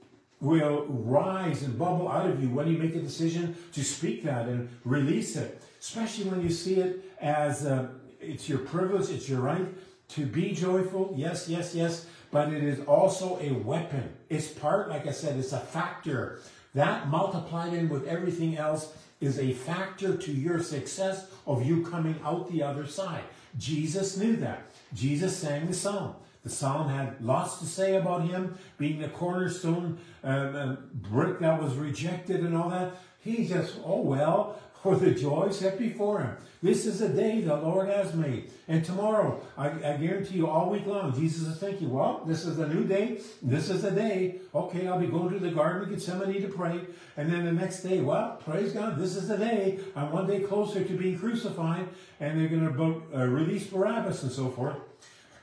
will 0.46 0.86
rise 0.88 1.64
and 1.64 1.78
bubble 1.78 2.08
out 2.08 2.30
of 2.30 2.42
you 2.42 2.50
when 2.50 2.68
you 2.68 2.78
make 2.78 2.96
a 2.96 3.00
decision 3.00 3.56
to 3.74 3.84
speak 3.84 4.24
that 4.24 4.48
and 4.48 4.70
release 4.86 5.36
it, 5.36 5.62
especially 5.80 6.26
when 6.26 6.42
you 6.42 6.50
see 6.50 6.76
it 6.76 7.04
as 7.20 7.66
uh, 7.66 7.88
it's 8.22 8.48
your 8.48 8.60
privilege, 8.60 9.10
it's 9.10 9.28
your 9.28 9.42
right 9.42 9.66
to 10.10 10.26
be 10.26 10.54
joyful. 10.54 11.14
Yes, 11.18 11.50
yes, 11.50 11.74
yes. 11.74 12.06
But 12.32 12.54
it 12.54 12.64
is 12.64 12.80
also 12.86 13.40
a 13.40 13.52
weapon. 13.54 14.14
It's 14.30 14.48
part, 14.48 14.90
like 14.90 15.08
I 15.08 15.12
said, 15.12 15.38
it's 15.40 15.54
a 15.54 15.60
factor. 15.60 16.42
That 16.74 17.08
multiplied 17.08 17.74
in 17.74 17.90
with 17.90 18.06
everything 18.08 18.58
else 18.58 18.94
is 19.22 19.40
a 19.40 19.54
factor 19.54 20.16
to 20.18 20.32
your 20.32 20.62
success 20.62 21.28
of 21.48 21.66
you 21.66 21.86
coming 21.86 22.20
out 22.24 22.52
the 22.52 22.62
other 22.62 22.86
side. 22.86 23.24
Jesus 23.58 24.18
knew 24.18 24.36
that. 24.38 24.64
Jesus 24.94 25.38
sang 25.38 25.68
the 25.68 25.74
psalm. 25.74 26.16
The 26.46 26.52
psalm 26.52 26.90
had 26.90 27.26
lots 27.26 27.58
to 27.58 27.66
say 27.66 27.96
about 27.96 28.28
him 28.28 28.56
being 28.78 29.00
the 29.00 29.10
cornerstone 29.10 29.98
uh, 30.24 30.28
uh, 30.28 30.76
brick 30.94 31.40
that 31.40 31.60
was 31.60 31.74
rejected 31.74 32.42
and 32.42 32.56
all 32.56 32.70
that. 32.70 32.94
He 33.20 33.48
just, 33.48 33.80
oh 33.84 34.02
well, 34.02 34.62
for 34.84 34.96
the 34.96 35.10
joy 35.10 35.50
set 35.50 35.80
before 35.80 36.22
him. 36.22 36.38
This 36.62 36.86
is 36.86 37.02
a 37.02 37.10
day 37.10 37.42
the 37.42 37.56
Lord 37.56 37.90
has 37.90 38.14
made. 38.14 38.52
And 38.68 38.86
tomorrow, 38.86 39.42
I, 39.58 39.70
I, 39.70 39.98
guarantee 39.98 40.38
you, 40.38 40.48
all 40.48 40.70
week 40.70 40.86
long, 40.86 41.20
Jesus 41.20 41.48
is 41.48 41.58
thinking, 41.58 41.90
well, 41.90 42.24
this 42.28 42.46
is 42.46 42.60
a 42.60 42.68
new 42.68 42.84
day. 42.84 43.22
This 43.42 43.72
is 43.72 43.82
the 43.82 43.90
day. 43.90 44.36
Okay, 44.54 44.88
I'll 44.88 45.00
be 45.00 45.08
going 45.08 45.34
to 45.34 45.40
the 45.40 45.50
Garden 45.50 45.82
of 45.82 45.90
Gethsemane 45.90 46.44
to 46.44 46.48
pray. 46.48 46.82
And 47.18 47.34
then 47.34 47.46
the 47.46 47.52
next 47.52 47.82
day, 47.82 48.02
well, 48.02 48.40
praise 48.46 48.74
God, 48.74 49.00
this 49.00 49.16
is 49.16 49.28
the 49.28 49.38
day. 49.38 49.80
I'm 49.96 50.12
one 50.12 50.28
day 50.28 50.42
closer 50.42 50.84
to 50.84 50.94
being 50.96 51.18
crucified. 51.18 51.88
And 52.20 52.40
they're 52.40 52.48
going 52.48 52.72
to 52.72 53.20
uh, 53.20 53.26
release 53.26 53.66
Barabbas 53.66 54.22
and 54.22 54.32
so 54.32 54.50
forth. 54.50 54.78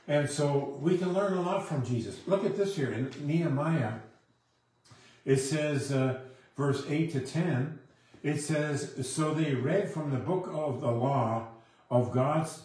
And 0.07 0.29
so 0.29 0.77
we 0.81 0.97
can 0.97 1.13
learn 1.13 1.33
a 1.33 1.41
lot 1.41 1.65
from 1.65 1.85
Jesus. 1.85 2.19
Look 2.27 2.45
at 2.45 2.57
this 2.57 2.75
here 2.75 2.91
in 2.91 3.11
Nehemiah. 3.21 3.93
It 5.25 5.37
says, 5.37 5.91
uh, 5.91 6.19
verse 6.57 6.83
8 6.89 7.13
to 7.13 7.19
10, 7.21 7.79
it 8.23 8.39
says, 8.39 9.07
So 9.07 9.33
they 9.33 9.53
read 9.55 9.89
from 9.89 10.11
the 10.11 10.17
book 10.17 10.49
of 10.53 10.81
the 10.81 10.91
law 10.91 11.47
of 11.89 12.11
God's 12.11 12.63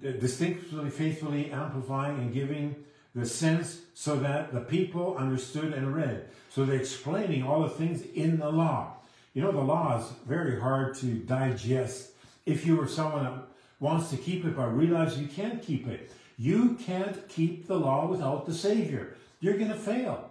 distinctly, 0.00 0.90
faithfully 0.90 1.50
amplifying 1.50 2.18
and 2.18 2.34
giving 2.34 2.74
the 3.14 3.26
sense 3.26 3.82
so 3.94 4.16
that 4.16 4.52
the 4.52 4.60
people 4.60 5.16
understood 5.16 5.74
and 5.74 5.94
read. 5.94 6.24
So 6.48 6.64
they're 6.64 6.80
explaining 6.80 7.42
all 7.42 7.62
the 7.62 7.68
things 7.68 8.02
in 8.14 8.38
the 8.38 8.50
law. 8.50 8.94
You 9.34 9.42
know, 9.42 9.52
the 9.52 9.60
law 9.60 9.98
is 9.98 10.06
very 10.26 10.58
hard 10.58 10.94
to 10.96 11.06
digest 11.06 12.10
if 12.46 12.66
you 12.66 12.80
are 12.80 12.88
someone 12.88 13.24
that 13.24 13.34
wants 13.80 14.10
to 14.10 14.16
keep 14.16 14.44
it 14.44 14.56
but 14.56 14.76
realize 14.76 15.18
you 15.18 15.26
can't 15.26 15.62
keep 15.62 15.86
it. 15.86 16.10
You 16.42 16.74
can't 16.74 17.28
keep 17.28 17.68
the 17.68 17.78
law 17.78 18.08
without 18.08 18.46
the 18.46 18.52
Savior. 18.52 19.14
You're 19.38 19.58
going 19.58 19.70
to 19.70 19.76
fail. 19.76 20.28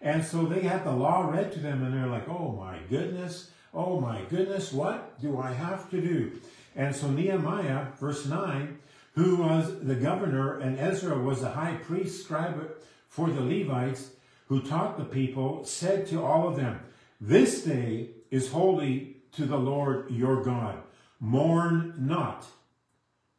And 0.00 0.24
so 0.24 0.44
they 0.44 0.62
had 0.62 0.82
the 0.82 0.90
law 0.90 1.30
read 1.30 1.52
to 1.52 1.60
them 1.60 1.84
and 1.84 1.94
they're 1.94 2.10
like, 2.10 2.28
oh 2.28 2.50
my 2.50 2.78
goodness, 2.90 3.52
oh 3.72 4.00
my 4.00 4.22
goodness, 4.28 4.72
what 4.72 5.20
do 5.20 5.38
I 5.38 5.52
have 5.52 5.88
to 5.90 6.00
do? 6.00 6.32
And 6.74 6.96
so 6.96 7.08
Nehemiah, 7.08 7.92
verse 8.00 8.26
9, 8.26 8.76
who 9.14 9.36
was 9.36 9.78
the 9.78 9.94
governor, 9.94 10.58
and 10.58 10.80
Ezra 10.80 11.16
was 11.16 11.42
the 11.42 11.50
high 11.50 11.74
priest 11.74 12.24
scribe 12.24 12.68
for 13.08 13.30
the 13.30 13.40
Levites, 13.42 14.10
who 14.48 14.62
taught 14.62 14.98
the 14.98 15.04
people, 15.04 15.64
said 15.64 16.08
to 16.08 16.24
all 16.24 16.48
of 16.48 16.56
them, 16.56 16.80
This 17.20 17.62
day 17.62 18.08
is 18.32 18.50
holy 18.50 19.18
to 19.36 19.46
the 19.46 19.58
Lord 19.58 20.10
your 20.10 20.42
God. 20.42 20.82
Mourn 21.20 21.94
not. 21.98 22.46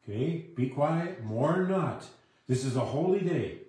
Okay, 0.07 0.45
be 0.55 0.67
quiet, 0.67 1.23
mourn 1.23 1.69
not. 1.69 2.05
This 2.47 2.65
is 2.65 2.75
a 2.75 2.81
holy 2.81 3.21
day. 3.21 3.59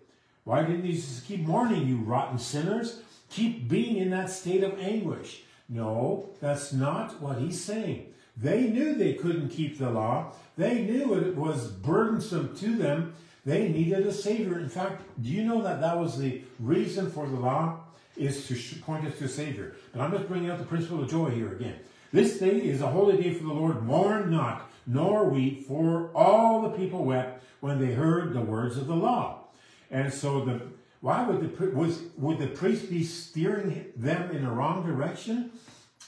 Why 0.43 0.63
didn't 0.63 0.85
he 0.85 0.95
just 0.95 1.27
keep 1.27 1.41
mourning, 1.41 1.87
you 1.87 1.99
rotten 1.99 2.39
sinners? 2.39 3.01
Keep 3.31 3.69
being 3.69 3.97
in 3.97 4.11
that 4.11 4.31
state 4.31 4.65
of 4.65 4.79
anguish. 4.81 5.43
No, 5.69 6.31
that's 6.41 6.73
not 6.73 7.21
what 7.23 7.39
he's 7.39 7.63
saying. 7.63 8.13
They 8.37 8.69
knew 8.69 8.95
they 8.95 9.15
couldn't 9.15 9.51
keep 9.51 9.79
the 9.79 9.91
law. 9.91 10.33
They 10.57 10.83
knew 10.83 11.15
it 11.15 11.37
was 11.37 11.69
burdensome 11.69 12.57
to 12.57 12.77
them. 12.77 13.15
They 13.47 13.69
needed 13.69 14.07
a 14.07 14.13
Savior. 14.13 14.59
In 14.59 14.69
fact, 14.69 15.03
do 15.23 15.29
you 15.29 15.45
know 15.45 15.63
that 15.63 15.81
that 15.81 15.99
was 15.99 16.19
the 16.19 16.43
reason 16.59 17.11
for 17.11 17.29
the 17.29 17.37
law? 17.37 17.81
Is 18.17 18.47
to 18.47 18.81
point 18.83 19.05
us 19.07 19.19
to 19.19 19.25
a 19.25 19.29
Savior. 19.29 19.75
But 19.93 20.01
I'm 20.01 20.13
just 20.13 20.29
bringing 20.29 20.49
out 20.49 20.59
the 20.59 20.65
principle 20.65 21.03
of 21.03 21.11
joy 21.11 21.31
here 21.31 21.53
again. 21.53 21.75
This 22.13 22.39
day 22.39 22.59
is 22.59 22.81
a 22.81 22.87
holy 22.87 23.21
day 23.21 23.35
for 23.35 23.43
the 23.43 23.53
Lord. 23.53 23.83
Mourn 23.83 24.31
not, 24.31 24.71
nor 24.87 25.29
weep, 25.29 25.67
for 25.67 26.11
all 26.15 26.63
the 26.63 26.71
people 26.71 27.05
wept 27.05 27.43
when 27.61 27.81
they 27.81 27.95
heard 27.95 28.33
the 28.33 28.41
words 28.41 28.77
of 28.77 28.87
the 28.87 28.95
law. 28.95 29.45
And 29.91 30.13
so 30.13 30.45
the 30.45 30.61
why 31.01 31.23
would 31.23 31.41
the 31.41 31.71
was 31.71 32.01
would 32.17 32.39
the 32.39 32.47
priest 32.47 32.89
be 32.89 33.05
steering 33.05 33.93
them 33.95 34.31
in 34.31 34.43
the 34.43 34.51
wrong 34.51 34.87
direction? 34.87 35.51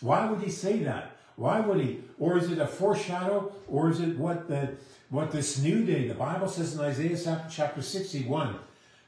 Why 0.01 0.25
would 0.25 0.41
he 0.41 0.51
say 0.51 0.79
that? 0.85 1.17
Why 1.37 1.61
would 1.61 1.81
he? 1.81 2.01
Or 2.19 2.39
is 2.39 2.51
it 2.51 2.59
a 2.59 2.67
foreshadow? 2.67 3.53
Or 3.69 3.91
is 3.91 4.01
it 4.01 4.17
what 4.17 4.49
the 4.49 4.77
what 5.11 5.31
this 5.31 5.59
new 5.59 5.85
day? 5.85 6.09
The 6.09 6.15
Bible 6.15 6.49
says 6.49 6.75
in 6.75 6.81
Isaiah 6.81 7.45
chapter 7.51 7.83
61, 7.83 8.59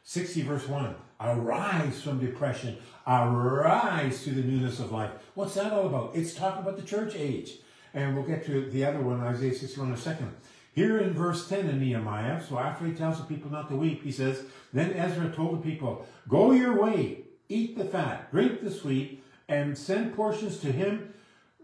60 0.04 0.42
verse 0.42 0.68
1, 0.68 0.94
arise 1.20 2.02
from 2.02 2.20
depression, 2.20 2.76
arise 3.06 4.22
to 4.24 4.30
the 4.30 4.42
newness 4.42 4.78
of 4.78 4.92
life. 4.92 5.10
What's 5.34 5.54
that 5.54 5.72
all 5.72 5.86
about? 5.86 6.14
It's 6.14 6.34
talking 6.34 6.62
about 6.62 6.76
the 6.76 6.86
church 6.86 7.14
age. 7.16 7.54
And 7.94 8.14
we'll 8.14 8.26
get 8.26 8.44
to 8.46 8.68
the 8.70 8.84
other 8.84 9.00
one, 9.00 9.20
Isaiah 9.20 9.54
61 9.54 9.88
in 9.88 9.94
a 9.94 9.96
second. 9.96 10.34
Here 10.74 10.98
in 10.98 11.12
verse 11.12 11.48
10 11.48 11.68
in 11.68 11.80
Nehemiah, 11.80 12.40
so 12.46 12.58
after 12.58 12.86
he 12.86 12.92
tells 12.92 13.18
the 13.18 13.24
people 13.24 13.50
not 13.50 13.68
to 13.68 13.76
weep, 13.76 14.04
he 14.04 14.12
says, 14.12 14.44
Then 14.72 14.92
Ezra 14.92 15.30
told 15.30 15.58
the 15.58 15.70
people, 15.70 16.06
Go 16.28 16.52
your 16.52 16.80
way, 16.80 17.22
eat 17.48 17.76
the 17.76 17.84
fat, 17.84 18.30
drink 18.30 18.62
the 18.62 18.70
sweet, 18.70 19.24
and 19.48 19.76
send 19.76 20.14
portions 20.14 20.58
to 20.58 20.70
him 20.70 21.14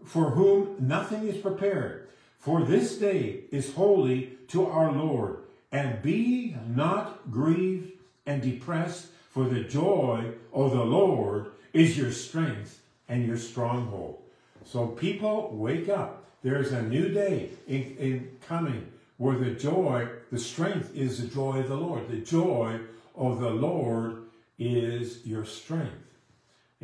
for 0.03 0.31
whom 0.31 0.75
nothing 0.79 1.27
is 1.27 1.37
prepared. 1.37 2.07
For 2.39 2.63
this 2.63 2.97
day 2.97 3.45
is 3.51 3.73
holy 3.73 4.37
to 4.49 4.65
our 4.65 4.91
Lord. 4.91 5.37
And 5.71 6.01
be 6.01 6.55
not 6.67 7.31
grieved 7.31 7.93
and 8.25 8.41
depressed, 8.41 9.07
for 9.29 9.45
the 9.45 9.61
joy 9.61 10.31
of 10.53 10.71
the 10.71 10.85
Lord 10.85 11.51
is 11.73 11.97
your 11.97 12.11
strength 12.11 12.81
and 13.09 13.25
your 13.25 13.37
stronghold. 13.37 14.24
So 14.65 14.87
people, 14.87 15.51
wake 15.53 15.89
up. 15.89 16.25
There's 16.43 16.71
a 16.71 16.81
new 16.81 17.09
day 17.09 17.51
in, 17.67 17.95
in 17.97 18.37
coming 18.47 18.91
where 19.17 19.37
the 19.37 19.51
joy, 19.51 20.07
the 20.31 20.39
strength 20.39 20.93
is 20.95 21.21
the 21.21 21.27
joy 21.27 21.59
of 21.59 21.69
the 21.69 21.75
Lord. 21.75 22.09
The 22.09 22.17
joy 22.17 22.79
of 23.15 23.39
the 23.39 23.49
Lord 23.49 24.23
is 24.59 25.25
your 25.25 25.45
strength. 25.45 25.93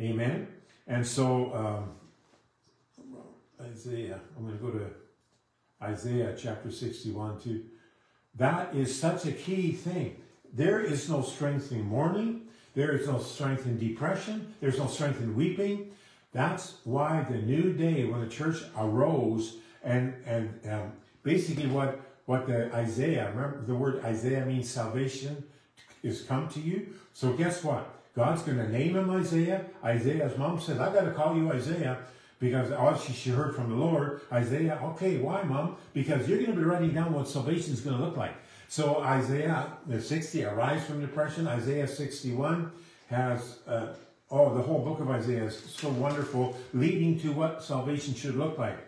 Amen. 0.00 0.48
And 0.86 1.06
so, 1.06 1.54
um, 1.54 1.90
Isaiah, 3.60 4.20
I'm 4.36 4.46
going 4.46 4.58
to 4.58 4.64
go 4.64 4.70
to 4.70 4.86
Isaiah 5.82 6.34
chapter 6.38 6.70
61 6.70 7.40
too. 7.40 7.64
That 8.36 8.74
is 8.74 8.98
such 8.98 9.26
a 9.26 9.32
key 9.32 9.72
thing. 9.72 10.16
There 10.52 10.80
is 10.80 11.08
no 11.08 11.22
strength 11.22 11.72
in 11.72 11.82
mourning. 11.82 12.42
There 12.74 12.92
is 12.92 13.06
no 13.06 13.18
strength 13.18 13.66
in 13.66 13.78
depression. 13.78 14.54
There's 14.60 14.78
no 14.78 14.86
strength 14.86 15.20
in 15.20 15.36
weeping. 15.36 15.92
That's 16.32 16.76
why 16.84 17.26
the 17.28 17.38
new 17.38 17.72
day, 17.72 18.04
when 18.04 18.20
the 18.20 18.28
church 18.28 18.62
arose, 18.76 19.56
and 19.84 20.14
and 20.26 20.58
um, 20.70 20.92
basically 21.22 21.66
what 21.66 22.00
what 22.26 22.46
the 22.46 22.72
Isaiah, 22.74 23.30
remember 23.34 23.64
the 23.66 23.74
word 23.74 24.04
Isaiah 24.04 24.44
means 24.46 24.70
salvation 24.70 25.44
is 26.02 26.22
come 26.22 26.48
to 26.50 26.60
you. 26.60 26.94
So 27.12 27.32
guess 27.32 27.62
what? 27.62 27.88
God's 28.14 28.42
going 28.42 28.58
to 28.58 28.68
name 28.68 28.96
him 28.96 29.10
Isaiah. 29.10 29.64
Isaiah's 29.82 30.36
mom 30.36 30.60
says, 30.60 30.78
I 30.78 30.92
got 30.92 31.04
to 31.04 31.12
call 31.12 31.36
you 31.36 31.50
Isaiah 31.50 31.98
because 32.40 32.72
all 32.72 32.96
she, 32.96 33.12
she 33.12 33.30
heard 33.30 33.54
from 33.54 33.70
the 33.70 33.76
Lord, 33.76 34.20
Isaiah, 34.30 34.78
okay, 34.82 35.18
why, 35.18 35.42
mom? 35.42 35.76
Because 35.94 36.28
you're 36.28 36.38
going 36.38 36.50
to 36.50 36.56
be 36.56 36.64
writing 36.64 36.92
down 36.92 37.12
what 37.12 37.28
salvation 37.28 37.72
is 37.72 37.80
going 37.80 37.96
to 37.96 38.02
look 38.02 38.16
like. 38.16 38.34
So 38.68 39.00
Isaiah 39.00 39.72
60, 39.88 40.44
arise 40.44 40.84
from 40.84 41.00
depression. 41.00 41.46
Isaiah 41.46 41.86
61 41.86 42.70
has, 43.08 43.58
uh, 43.66 43.88
oh, 44.32 44.54
the 44.54 44.62
whole 44.62 44.78
book 44.78 44.98
of 44.98 45.10
Isaiah 45.10 45.44
is 45.44 45.58
so 45.58 45.90
wonderful, 45.90 46.56
leading 46.72 47.20
to 47.20 47.32
what 47.32 47.62
salvation 47.62 48.14
should 48.14 48.34
look 48.34 48.58
like. 48.58 48.78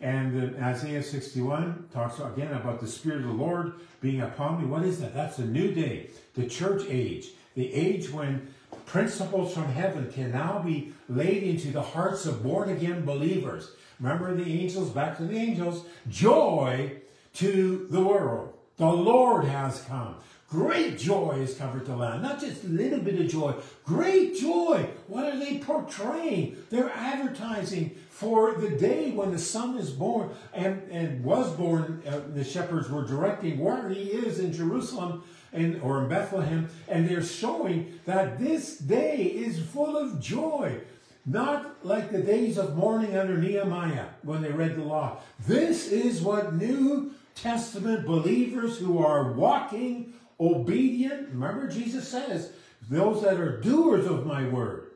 And 0.00 0.56
uh, 0.56 0.64
Isaiah 0.64 1.02
61 1.02 1.88
talks 1.92 2.18
again 2.18 2.52
about 2.52 2.80
the 2.80 2.88
Spirit 2.88 3.18
of 3.18 3.28
the 3.28 3.32
Lord 3.32 3.74
being 4.00 4.20
upon 4.20 4.60
me. 4.60 4.66
What 4.66 4.82
is 4.82 5.00
that? 5.00 5.14
That's 5.14 5.38
a 5.38 5.44
new 5.44 5.72
day, 5.72 6.10
the 6.34 6.46
church 6.46 6.82
age, 6.88 7.28
the 7.54 7.72
age 7.72 8.10
when 8.10 8.52
principles 8.86 9.54
from 9.54 9.66
heaven 9.66 10.10
can 10.10 10.32
now 10.32 10.58
be 10.58 10.92
laid 11.08 11.44
into 11.44 11.70
the 11.70 11.82
hearts 11.82 12.26
of 12.26 12.42
born 12.42 12.70
again 12.70 13.04
believers. 13.04 13.72
Remember 14.00 14.34
the 14.34 14.50
angels, 14.50 14.90
back 14.90 15.18
to 15.18 15.24
the 15.24 15.36
angels, 15.36 15.84
joy 16.08 16.92
to 17.34 17.86
the 17.90 18.00
world. 18.00 18.54
The 18.78 18.86
Lord 18.86 19.44
has 19.44 19.82
come. 19.82 20.16
Great 20.50 20.98
joy 20.98 21.38
is 21.40 21.54
covered 21.54 21.86
the 21.86 21.94
land. 21.94 22.22
Not 22.22 22.40
just 22.40 22.64
a 22.64 22.68
little 22.68 22.98
bit 22.98 23.20
of 23.20 23.28
joy. 23.28 23.54
Great 23.84 24.36
joy. 24.36 24.90
What 25.06 25.24
are 25.24 25.38
they 25.38 25.58
portraying? 25.58 26.56
They're 26.70 26.90
advertising 26.90 27.96
for 28.08 28.54
the 28.54 28.70
day 28.70 29.12
when 29.12 29.30
the 29.30 29.38
son 29.38 29.78
is 29.78 29.90
born 29.90 30.30
and, 30.52 30.82
and 30.90 31.22
was 31.22 31.52
born. 31.52 32.02
Uh, 32.04 32.22
the 32.34 32.42
shepherds 32.42 32.90
were 32.90 33.06
directing 33.06 33.60
where 33.60 33.88
he 33.90 34.02
is 34.02 34.40
in 34.40 34.52
Jerusalem 34.52 35.22
and, 35.52 35.80
or 35.82 36.02
in 36.02 36.08
Bethlehem. 36.08 36.68
And 36.88 37.08
they're 37.08 37.22
showing 37.22 38.00
that 38.04 38.40
this 38.40 38.76
day 38.76 39.22
is 39.22 39.60
full 39.60 39.96
of 39.96 40.20
joy. 40.20 40.80
Not 41.24 41.86
like 41.86 42.10
the 42.10 42.22
days 42.22 42.58
of 42.58 42.76
mourning 42.76 43.16
under 43.16 43.38
Nehemiah 43.38 44.06
when 44.22 44.42
they 44.42 44.50
read 44.50 44.74
the 44.74 44.82
law. 44.82 45.18
This 45.46 45.92
is 45.92 46.20
what 46.22 46.54
New 46.54 47.14
Testament 47.36 48.04
believers 48.04 48.78
who 48.78 48.98
are 48.98 49.32
walking 49.32 50.14
obedient. 50.40 51.28
Remember, 51.28 51.68
Jesus 51.68 52.08
says, 52.08 52.52
those 52.88 53.22
that 53.22 53.38
are 53.38 53.60
doers 53.60 54.06
of 54.06 54.26
my 54.26 54.48
word. 54.48 54.86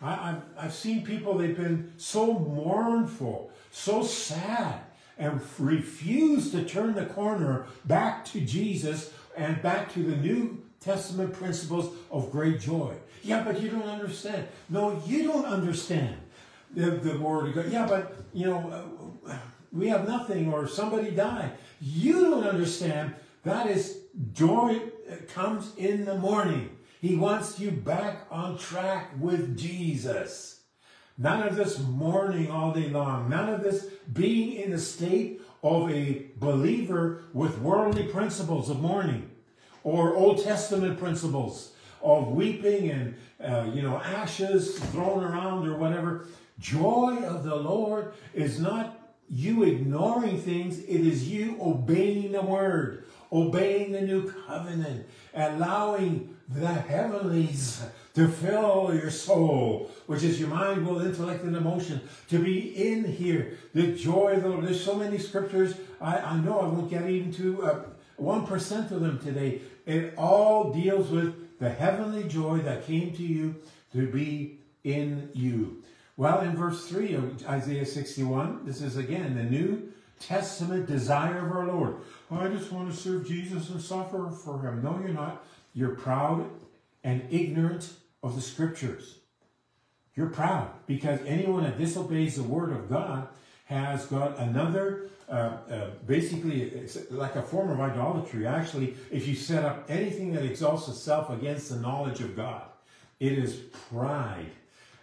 I, 0.00 0.14
have 0.14 0.42
I've 0.58 0.74
seen 0.74 1.04
people, 1.04 1.38
they've 1.38 1.56
been 1.56 1.92
so 1.96 2.38
mournful, 2.38 3.50
so 3.70 4.02
sad, 4.02 4.80
and 5.18 5.40
refuse 5.58 6.50
to 6.50 6.64
turn 6.64 6.94
the 6.94 7.06
corner 7.06 7.66
back 7.84 8.24
to 8.26 8.40
Jesus 8.40 9.12
and 9.36 9.62
back 9.62 9.92
to 9.94 10.02
the 10.02 10.16
New 10.16 10.62
Testament 10.80 11.32
principles 11.32 11.94
of 12.10 12.32
great 12.32 12.60
joy. 12.60 12.94
Yeah, 13.22 13.44
but 13.44 13.60
you 13.60 13.70
don't 13.70 13.88
understand. 13.88 14.48
No, 14.68 15.00
you 15.06 15.22
don't 15.22 15.44
understand 15.44 16.16
the, 16.74 16.90
the 16.90 17.18
word 17.18 17.50
of 17.50 17.54
God. 17.54 17.72
Yeah, 17.72 17.86
but, 17.86 18.16
you 18.32 18.46
know, 18.46 18.88
uh, 19.28 19.36
we 19.70 19.88
have 19.88 20.08
nothing 20.08 20.52
or 20.52 20.66
somebody 20.66 21.12
died. 21.12 21.52
You 21.80 22.22
don't 22.22 22.44
understand. 22.44 23.14
That 23.44 23.66
is 23.66 23.98
joy 24.32 24.80
comes 25.28 25.72
in 25.76 26.04
the 26.04 26.16
morning. 26.16 26.76
He 27.00 27.16
wants 27.16 27.58
you 27.58 27.72
back 27.72 28.26
on 28.30 28.56
track 28.56 29.10
with 29.18 29.58
Jesus. 29.58 30.60
None 31.18 31.46
of 31.46 31.56
this 31.56 31.78
mourning 31.80 32.50
all 32.50 32.72
day 32.72 32.88
long. 32.88 33.28
None 33.28 33.48
of 33.48 33.62
this 33.62 33.86
being 34.12 34.54
in 34.54 34.70
the 34.70 34.78
state 34.78 35.40
of 35.62 35.90
a 35.90 36.26
believer 36.36 37.24
with 37.32 37.58
worldly 37.58 38.04
principles 38.04 38.70
of 38.70 38.80
mourning 38.80 39.30
or 39.84 40.14
Old 40.14 40.42
Testament 40.42 40.98
principles 40.98 41.72
of 42.02 42.28
weeping 42.28 42.90
and, 42.90 43.14
uh, 43.42 43.68
you 43.72 43.82
know, 43.82 43.98
ashes 43.98 44.78
thrown 44.78 45.24
around 45.24 45.66
or 45.66 45.76
whatever. 45.76 46.26
Joy 46.58 47.18
of 47.24 47.44
the 47.44 47.56
Lord 47.56 48.12
is 48.34 48.60
not 48.60 48.98
you 49.28 49.62
ignoring 49.64 50.40
things. 50.40 50.78
It 50.80 51.00
is 51.00 51.28
you 51.28 51.56
obeying 51.60 52.32
the 52.32 52.42
word, 52.42 53.04
obeying 53.32 53.92
the 53.92 54.00
new 54.00 54.30
covenant, 54.46 55.06
allowing 55.34 56.36
the 56.48 56.68
heavenlies 56.68 57.82
to 58.14 58.28
fill 58.28 58.94
your 58.94 59.10
soul, 59.10 59.90
which 60.06 60.22
is 60.22 60.38
your 60.38 60.50
mind, 60.50 60.86
will, 60.86 61.00
intellect, 61.00 61.42
and 61.44 61.56
emotion, 61.56 62.00
to 62.28 62.38
be 62.38 62.90
in 62.90 63.04
here. 63.04 63.56
The 63.72 63.92
joy 63.92 64.34
of 64.34 64.42
the 64.42 64.48
Lord. 64.50 64.66
There's 64.66 64.84
so 64.84 64.96
many 64.96 65.18
scriptures. 65.18 65.74
I, 66.00 66.18
I 66.18 66.36
know 66.40 66.60
I 66.60 66.66
won't 66.66 66.90
get 66.90 67.08
even 67.08 67.32
to 67.34 67.62
uh, 67.64 67.84
1% 68.20 68.90
of 68.90 69.00
them 69.00 69.18
today. 69.18 69.62
It 69.86 70.14
all 70.16 70.72
deals 70.72 71.10
with 71.10 71.58
the 71.58 71.70
heavenly 71.70 72.24
joy 72.24 72.58
that 72.58 72.86
came 72.86 73.12
to 73.14 73.22
you 73.22 73.56
to 73.94 74.06
be 74.06 74.58
in 74.84 75.30
you. 75.32 75.82
Well, 76.16 76.40
in 76.40 76.54
verse 76.54 76.86
3 76.88 77.14
of 77.14 77.46
Isaiah 77.46 77.86
61, 77.86 78.66
this 78.66 78.82
is 78.82 78.96
again 78.96 79.34
the 79.34 79.44
New 79.44 79.92
Testament 80.26 80.86
desire 80.86 81.46
of 81.46 81.52
our 81.52 81.66
Lord. 81.66 81.96
I 82.30 82.48
just 82.48 82.72
want 82.72 82.90
to 82.90 82.96
serve 82.96 83.26
Jesus 83.26 83.70
and 83.70 83.80
suffer 83.80 84.30
for 84.30 84.60
him. 84.60 84.82
No, 84.82 84.98
you're 85.00 85.08
not. 85.08 85.44
You're 85.74 85.94
proud 85.94 86.48
and 87.04 87.26
ignorant 87.30 87.92
of 88.22 88.36
the 88.36 88.42
scriptures. 88.42 89.16
You're 90.14 90.30
proud 90.30 90.70
because 90.86 91.20
anyone 91.26 91.64
that 91.64 91.78
disobeys 91.78 92.36
the 92.36 92.42
word 92.42 92.70
of 92.70 92.88
God 92.88 93.28
has 93.64 94.06
got 94.06 94.38
another, 94.38 95.08
uh, 95.28 95.32
uh, 95.32 95.90
basically, 96.06 96.86
like 97.10 97.36
a 97.36 97.42
form 97.42 97.70
of 97.70 97.80
idolatry. 97.80 98.46
Actually, 98.46 98.94
if 99.10 99.26
you 99.26 99.34
set 99.34 99.64
up 99.64 99.86
anything 99.88 100.32
that 100.34 100.44
exalts 100.44 100.88
itself 100.88 101.30
against 101.30 101.70
the 101.70 101.76
knowledge 101.76 102.20
of 102.20 102.36
God, 102.36 102.62
it 103.20 103.32
is 103.32 103.54
pride. 103.90 104.50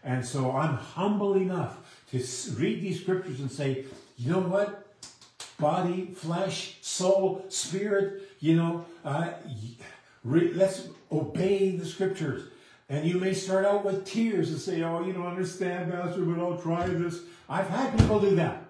And 0.04 0.26
so 0.26 0.56
I'm 0.56 0.76
humble 0.76 1.36
enough 1.36 1.78
to 2.12 2.18
read 2.58 2.82
these 2.82 3.02
scriptures 3.02 3.40
and 3.40 3.52
say, 3.52 3.86
you 4.18 4.32
know 4.32 4.40
what? 4.40 4.89
Body, 5.60 6.12
flesh, 6.16 6.78
soul, 6.82 7.46
spirit, 7.50 8.24
you 8.40 8.56
know, 8.56 8.86
uh, 9.04 9.32
let's 10.24 10.88
obey 11.12 11.76
the 11.76 11.86
scriptures. 11.86 12.50
And 12.88 13.06
you 13.06 13.20
may 13.20 13.34
start 13.34 13.66
out 13.66 13.86
with 13.86 14.06
tears 14.06 14.50
and 14.50 14.60
say, 14.60 14.82
oh, 14.82 15.06
you 15.06 15.14
don't 15.14 15.28
understand, 15.28 15.92
Pastor, 15.92 16.22
but 16.22 16.40
I'll 16.40 16.58
try 16.58 16.88
this. 16.88 17.20
I've 17.48 17.70
had 17.70 17.98
people 17.98 18.20
do 18.20 18.36
that. 18.36 18.64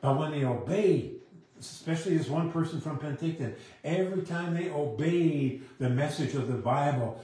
But 0.00 0.16
when 0.16 0.30
they 0.30 0.44
obey, 0.44 1.12
especially 1.60 2.16
this 2.16 2.28
one 2.28 2.50
person 2.50 2.80
from 2.80 2.98
Penticton, 2.98 3.54
every 3.84 4.22
time 4.22 4.54
they 4.54 4.70
obeyed 4.70 5.64
the 5.78 5.90
message 5.90 6.34
of 6.34 6.48
the 6.48 6.54
Bible, 6.54 7.22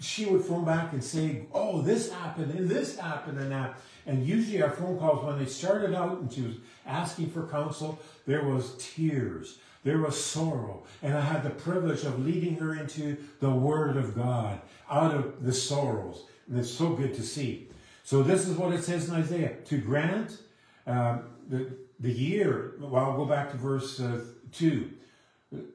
she 0.00 0.26
would 0.26 0.44
phone 0.44 0.64
back 0.64 0.92
and 0.92 1.02
say, 1.02 1.46
oh, 1.54 1.80
this 1.80 2.12
happened 2.12 2.52
and 2.52 2.68
this 2.68 2.98
happened 2.98 3.38
and 3.38 3.52
that. 3.52 3.78
And 4.06 4.26
usually 4.26 4.62
our 4.62 4.70
phone 4.70 4.98
calls, 4.98 5.24
when 5.24 5.38
they 5.38 5.46
started 5.46 5.94
out 5.94 6.18
and 6.18 6.32
she 6.32 6.42
was 6.42 6.56
asking 6.86 7.30
for 7.30 7.46
counsel, 7.46 7.98
there 8.26 8.44
was 8.44 8.76
tears. 8.78 9.58
There 9.84 9.98
was 9.98 10.22
sorrow. 10.22 10.84
And 11.02 11.16
I 11.16 11.20
had 11.20 11.42
the 11.42 11.50
privilege 11.50 12.04
of 12.04 12.24
leading 12.24 12.56
her 12.56 12.74
into 12.74 13.16
the 13.40 13.50
Word 13.50 13.96
of 13.96 14.14
God 14.14 14.60
out 14.90 15.14
of 15.14 15.44
the 15.44 15.52
sorrows. 15.52 16.24
And 16.48 16.58
it's 16.58 16.70
so 16.70 16.90
good 16.90 17.14
to 17.14 17.22
see. 17.22 17.68
So 18.04 18.22
this 18.22 18.48
is 18.48 18.56
what 18.56 18.72
it 18.72 18.82
says 18.82 19.08
in 19.08 19.14
Isaiah. 19.14 19.54
To 19.66 19.78
grant 19.78 20.38
um, 20.86 21.24
the, 21.48 21.72
the 22.00 22.12
year, 22.12 22.74
well, 22.80 23.04
I'll 23.04 23.16
go 23.16 23.24
back 23.24 23.50
to 23.52 23.56
verse 23.56 24.00
uh, 24.00 24.20
2. 24.52 24.90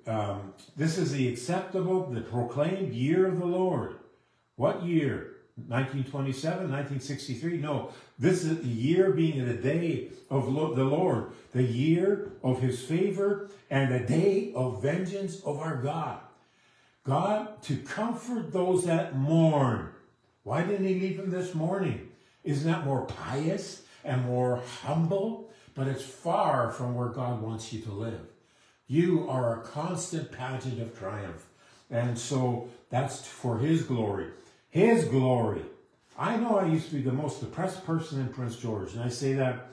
Um, 0.07 0.53
this 0.75 0.97
is 0.97 1.11
the 1.11 1.27
acceptable, 1.29 2.09
the 2.09 2.21
proclaimed 2.21 2.93
year 2.93 3.27
of 3.27 3.39
the 3.39 3.45
Lord. 3.45 3.95
What 4.55 4.83
year? 4.83 5.36
1927, 5.65 6.69
1963? 6.69 7.57
No, 7.57 7.91
this 8.19 8.43
is 8.43 8.61
the 8.61 8.67
year 8.67 9.11
being 9.11 9.45
the 9.45 9.53
day 9.53 10.09
of 10.29 10.45
the 10.45 10.83
Lord, 10.83 11.31
the 11.51 11.63
year 11.63 12.31
of 12.43 12.61
his 12.61 12.81
favor 12.81 13.49
and 13.69 13.91
the 13.91 13.99
day 13.99 14.51
of 14.55 14.81
vengeance 14.81 15.41
of 15.41 15.59
our 15.59 15.77
God. 15.77 16.19
God 17.03 17.61
to 17.63 17.77
comfort 17.77 18.53
those 18.53 18.85
that 18.85 19.15
mourn. 19.15 19.89
Why 20.43 20.63
didn't 20.63 20.85
he 20.85 20.99
leave 20.99 21.17
them 21.17 21.31
this 21.31 21.55
morning? 21.55 22.09
Isn't 22.43 22.71
that 22.71 22.85
more 22.85 23.05
pious 23.05 23.81
and 24.03 24.25
more 24.25 24.61
humble? 24.83 25.49
But 25.73 25.87
it's 25.87 26.03
far 26.03 26.71
from 26.71 26.95
where 26.95 27.09
God 27.09 27.41
wants 27.41 27.73
you 27.73 27.81
to 27.81 27.91
live. 27.91 28.21
You 28.87 29.29
are 29.29 29.59
a 29.59 29.63
constant 29.63 30.31
pageant 30.31 30.81
of 30.81 30.97
triumph. 30.97 31.45
And 31.89 32.17
so 32.17 32.69
that's 32.89 33.25
for 33.25 33.57
his 33.57 33.83
glory. 33.83 34.27
His 34.77 35.05
glory. 35.05 35.63
I 36.19 36.37
know 36.37 36.59
I 36.59 36.67
used 36.67 36.89
to 36.89 36.97
be 36.97 37.01
the 37.01 37.11
most 37.11 37.39
depressed 37.39 37.83
person 37.83 38.21
in 38.21 38.27
Prince 38.27 38.57
George. 38.57 38.93
And 38.93 39.01
I 39.01 39.09
say 39.09 39.33
that 39.33 39.69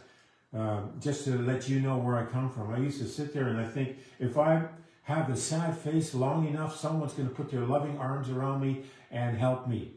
uh, 0.57 0.81
just 0.99 1.25
to 1.25 1.37
let 1.37 1.69
you 1.69 1.81
know 1.81 1.99
where 1.99 2.17
I 2.17 2.25
come 2.25 2.49
from. 2.49 2.73
I 2.73 2.79
used 2.79 3.03
to 3.03 3.07
sit 3.07 3.35
there 3.35 3.49
and 3.49 3.61
I 3.61 3.67
think 3.67 3.99
if 4.19 4.39
I 4.39 4.63
have 5.03 5.29
a 5.29 5.37
sad 5.37 5.77
face 5.77 6.15
long 6.15 6.49
enough, 6.49 6.75
someone's 6.75 7.13
going 7.13 7.29
to 7.29 7.35
put 7.35 7.51
their 7.51 7.67
loving 7.67 7.99
arms 7.99 8.31
around 8.31 8.63
me 8.63 8.85
and 9.11 9.37
help 9.37 9.69
me. 9.69 9.93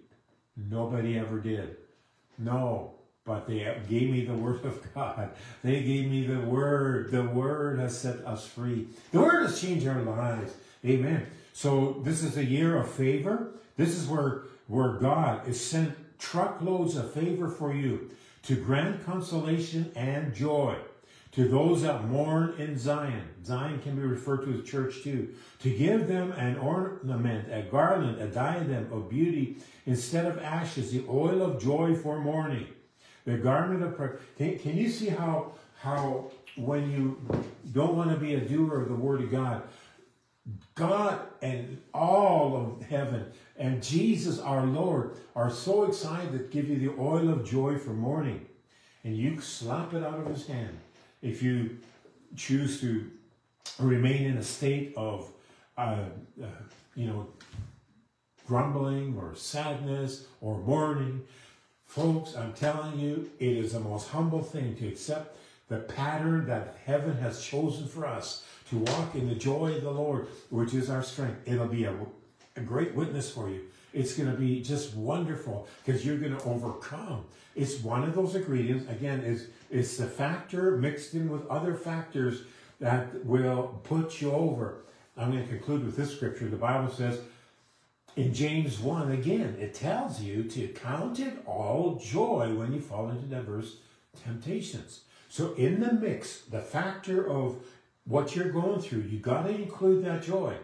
Nobody 0.57 1.17
ever 1.17 1.39
did. 1.39 1.77
No, 2.37 2.95
but 3.23 3.47
they 3.47 3.59
gave 3.87 4.09
me 4.09 4.25
the 4.25 4.33
word 4.33 4.65
of 4.65 4.93
God. 4.93 5.29
They 5.63 5.83
gave 5.83 6.11
me 6.11 6.27
the 6.27 6.41
word. 6.41 7.11
The 7.11 7.23
word 7.23 7.79
has 7.79 7.97
set 7.97 8.25
us 8.25 8.45
free. 8.45 8.89
The 9.13 9.21
word 9.21 9.43
has 9.43 9.61
changed 9.61 9.87
our 9.87 10.01
lives. 10.01 10.51
Amen. 10.85 11.27
So 11.53 12.01
this 12.03 12.23
is 12.23 12.35
a 12.35 12.43
year 12.43 12.75
of 12.75 12.91
favor. 12.91 13.53
This 13.77 13.95
is 13.95 14.05
where, 14.05 14.41
where 14.67 14.93
God 14.93 15.47
is 15.47 15.63
sent 15.63 15.95
truckloads 16.19 16.95
of 16.95 17.13
favor 17.13 17.47
for 17.47 17.73
you 17.73 18.09
to 18.43 18.55
grant 18.55 19.05
consolation 19.05 19.91
and 19.95 20.33
joy 20.33 20.75
to 21.37 21.47
those 21.47 21.83
that 21.83 22.05
mourn 22.05 22.55
in 22.57 22.77
Zion. 22.77 23.29
Zion 23.45 23.79
can 23.81 23.95
be 23.95 24.01
referred 24.01 24.45
to 24.45 24.59
as 24.59 24.67
church 24.67 25.03
too. 25.03 25.35
To 25.59 25.69
give 25.69 26.07
them 26.07 26.31
an 26.31 26.57
ornament, 26.57 27.51
a 27.51 27.61
garland, 27.61 28.19
a 28.19 28.27
diadem 28.27 28.91
of 28.91 29.09
beauty 29.09 29.57
instead 29.85 30.25
of 30.25 30.39
ashes, 30.39 30.91
the 30.91 31.05
oil 31.07 31.43
of 31.43 31.61
joy 31.61 31.95
for 31.95 32.19
mourning. 32.19 32.65
The 33.25 33.37
garment 33.37 33.83
of 33.83 33.95
prayer. 33.95 34.19
Can, 34.37 34.57
can 34.57 34.77
you 34.77 34.89
see 34.89 35.09
how, 35.09 35.51
how 35.79 36.31
when 36.55 36.89
you 36.89 37.21
don't 37.71 37.95
want 37.95 38.09
to 38.09 38.17
be 38.17 38.33
a 38.33 38.41
doer 38.41 38.81
of 38.81 38.87
the 38.87 38.95
word 38.95 39.21
of 39.21 39.29
God, 39.29 39.61
God 40.75 41.19
and 41.41 41.81
all 41.93 42.55
of 42.55 42.87
heaven 42.87 43.25
and 43.57 43.81
Jesus 43.81 44.39
our 44.39 44.65
Lord 44.65 45.17
are 45.35 45.49
so 45.49 45.83
excited 45.83 46.31
to 46.31 46.39
give 46.39 46.69
you 46.69 46.77
the 46.77 47.01
oil 47.01 47.29
of 47.29 47.45
joy 47.45 47.77
for 47.77 47.89
mourning. 47.89 48.45
And 49.03 49.17
you 49.17 49.39
slap 49.41 49.93
it 49.93 50.03
out 50.03 50.19
of 50.19 50.27
his 50.27 50.47
hand 50.47 50.77
if 51.21 51.41
you 51.41 51.77
choose 52.35 52.79
to 52.81 53.09
remain 53.79 54.25
in 54.25 54.37
a 54.37 54.43
state 54.43 54.93
of, 54.95 55.31
uh, 55.77 55.97
uh, 56.41 56.45
you 56.95 57.07
know, 57.07 57.27
grumbling 58.47 59.17
or 59.17 59.35
sadness 59.35 60.25
or 60.41 60.57
mourning. 60.59 61.23
Folks, 61.85 62.35
I'm 62.35 62.53
telling 62.53 62.99
you, 62.99 63.29
it 63.39 63.57
is 63.57 63.73
the 63.73 63.79
most 63.79 64.09
humble 64.09 64.43
thing 64.43 64.75
to 64.75 64.87
accept 64.87 65.37
the 65.69 65.77
pattern 65.77 66.47
that 66.47 66.77
heaven 66.85 67.17
has 67.17 67.43
chosen 67.43 67.87
for 67.87 68.05
us 68.05 68.45
to 68.69 68.77
walk 68.77 69.15
in 69.15 69.27
the 69.27 69.35
joy 69.35 69.75
of 69.75 69.83
the 69.83 69.91
Lord, 69.91 70.27
which 70.49 70.73
is 70.73 70.89
our 70.89 71.03
strength. 71.03 71.41
It'll 71.45 71.67
be 71.67 71.85
a, 71.85 71.95
a 72.55 72.61
great 72.61 72.93
witness 72.93 73.31
for 73.31 73.49
you. 73.49 73.61
It's 73.93 74.13
going 74.13 74.29
to 74.29 74.37
be 74.37 74.61
just 74.61 74.95
wonderful 74.95 75.67
because 75.83 76.05
you're 76.05 76.17
going 76.17 76.37
to 76.37 76.43
overcome. 76.43 77.25
It's 77.55 77.79
one 77.79 78.03
of 78.03 78.13
those 78.13 78.35
ingredients. 78.35 78.89
Again, 78.89 79.21
is 79.21 79.47
it's 79.71 79.97
the 79.97 80.05
factor 80.05 80.77
mixed 80.77 81.13
in 81.13 81.29
with 81.29 81.47
other 81.47 81.73
factors 81.73 82.41
that 82.79 83.25
will 83.25 83.79
put 83.83 84.21
you 84.21 84.31
over. 84.31 84.83
I'm 85.15 85.31
going 85.31 85.43
to 85.43 85.49
conclude 85.49 85.85
with 85.85 85.95
this 85.95 86.13
scripture. 86.13 86.47
The 86.47 86.57
Bible 86.57 86.91
says 86.91 87.21
in 88.15 88.33
James 88.33 88.79
1, 88.79 89.11
again, 89.11 89.55
it 89.59 89.73
tells 89.73 90.21
you 90.21 90.43
to 90.43 90.67
count 90.69 91.19
it 91.19 91.41
all 91.45 92.01
joy 92.03 92.53
when 92.53 92.73
you 92.73 92.81
fall 92.81 93.09
into 93.09 93.25
diverse 93.25 93.77
temptations. 94.23 95.01
So 95.29 95.53
in 95.53 95.79
the 95.79 95.93
mix, 95.93 96.41
the 96.41 96.61
factor 96.61 97.27
of 97.27 97.57
what 98.07 98.35
you're 98.35 98.51
going 98.51 98.81
through, 98.81 99.01
you 99.01 99.19
got 99.19 99.43
to 99.43 99.49
include 99.49 100.03
that 100.05 100.23
joy. 100.23 100.55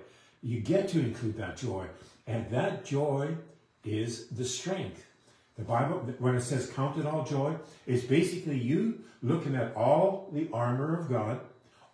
You 0.41 0.59
get 0.61 0.89
to 0.89 0.99
include 0.99 1.37
that 1.37 1.57
joy. 1.57 1.87
And 2.25 2.49
that 2.51 2.85
joy 2.85 3.35
is 3.83 4.27
the 4.29 4.45
strength. 4.45 5.05
The 5.57 5.63
Bible, 5.63 5.99
when 6.19 6.35
it 6.35 6.41
says 6.41 6.69
count 6.69 6.97
it 6.97 7.05
all 7.05 7.23
joy, 7.23 7.55
it's 7.85 8.03
basically 8.03 8.57
you 8.57 9.01
looking 9.21 9.55
at 9.55 9.75
all 9.75 10.29
the 10.33 10.49
armor 10.51 10.99
of 10.99 11.09
God, 11.09 11.41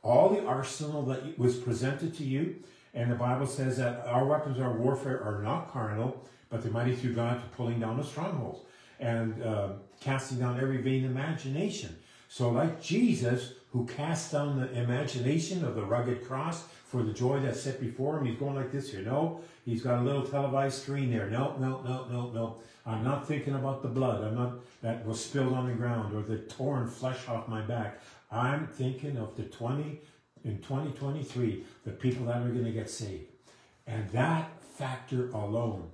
all 0.02 0.30
the 0.30 0.46
arsenal 0.46 1.04
that 1.08 1.38
was 1.38 1.58
presented 1.58 2.16
to 2.16 2.24
you. 2.24 2.56
And 2.94 3.12
the 3.12 3.16
Bible 3.16 3.46
says 3.46 3.78
that 3.78 4.06
our 4.06 4.26
weapons 4.26 4.60
our 4.60 4.74
warfare 4.74 5.22
are 5.24 5.42
not 5.42 5.72
carnal, 5.72 6.26
but 6.50 6.64
they're 6.64 6.72
mighty 6.72 6.96
through 6.96 7.14
God 7.14 7.42
to 7.42 7.48
pulling 7.58 7.80
down 7.80 7.98
the 7.98 8.04
strongholds 8.04 8.62
and 9.00 9.42
uh, 9.44 9.70
casting 10.00 10.40
down 10.40 10.60
every 10.60 10.78
vain 10.78 11.06
imagination. 11.06 11.96
So, 12.28 12.50
like 12.50 12.82
Jesus, 12.82 13.54
who 13.72 13.86
cast 13.86 14.32
down 14.32 14.60
the 14.60 14.72
imagination 14.80 15.64
of 15.64 15.76
the 15.76 15.84
rugged 15.84 16.26
cross 16.26 16.66
for 16.86 17.04
the 17.04 17.14
joy 17.14 17.40
that's 17.40 17.62
set 17.62 17.80
before 17.80 18.18
him, 18.18 18.26
he's 18.26 18.40
going 18.40 18.56
like 18.56 18.72
this 18.72 18.92
here. 18.92 19.02
No, 19.02 19.42
he's 19.64 19.84
got 19.84 20.00
a 20.00 20.02
little 20.02 20.26
televised 20.26 20.82
screen 20.82 21.12
there. 21.12 21.30
No, 21.30 21.56
no, 21.60 21.82
no, 21.82 22.08
no, 22.10 22.32
no. 22.32 22.58
I'm 22.86 23.04
not 23.04 23.28
thinking 23.28 23.54
about 23.54 23.84
the 23.84 23.88
blood. 23.88 24.24
I'm 24.24 24.36
not 24.36 24.54
that 24.82 25.06
was 25.06 25.24
spilled 25.24 25.54
on 25.54 25.68
the 25.68 25.74
ground 25.74 26.16
or 26.16 26.22
the 26.24 26.38
torn 26.38 26.88
flesh 26.88 27.28
off 27.28 27.48
my 27.48 27.62
back. 27.62 28.00
I'm 28.32 28.68
thinking 28.68 29.18
of 29.18 29.36
the 29.36 29.44
20 29.44 30.00
in 30.46 30.58
2023, 30.60 31.64
the 31.86 31.92
people 31.92 32.26
that 32.26 32.38
are 32.38 32.50
going 32.50 32.66
to 32.66 32.72
get 32.72 32.90
saved. 32.90 33.26
And 33.86 34.10
that 34.12 34.50
factor 34.62 35.30
alone 35.32 35.90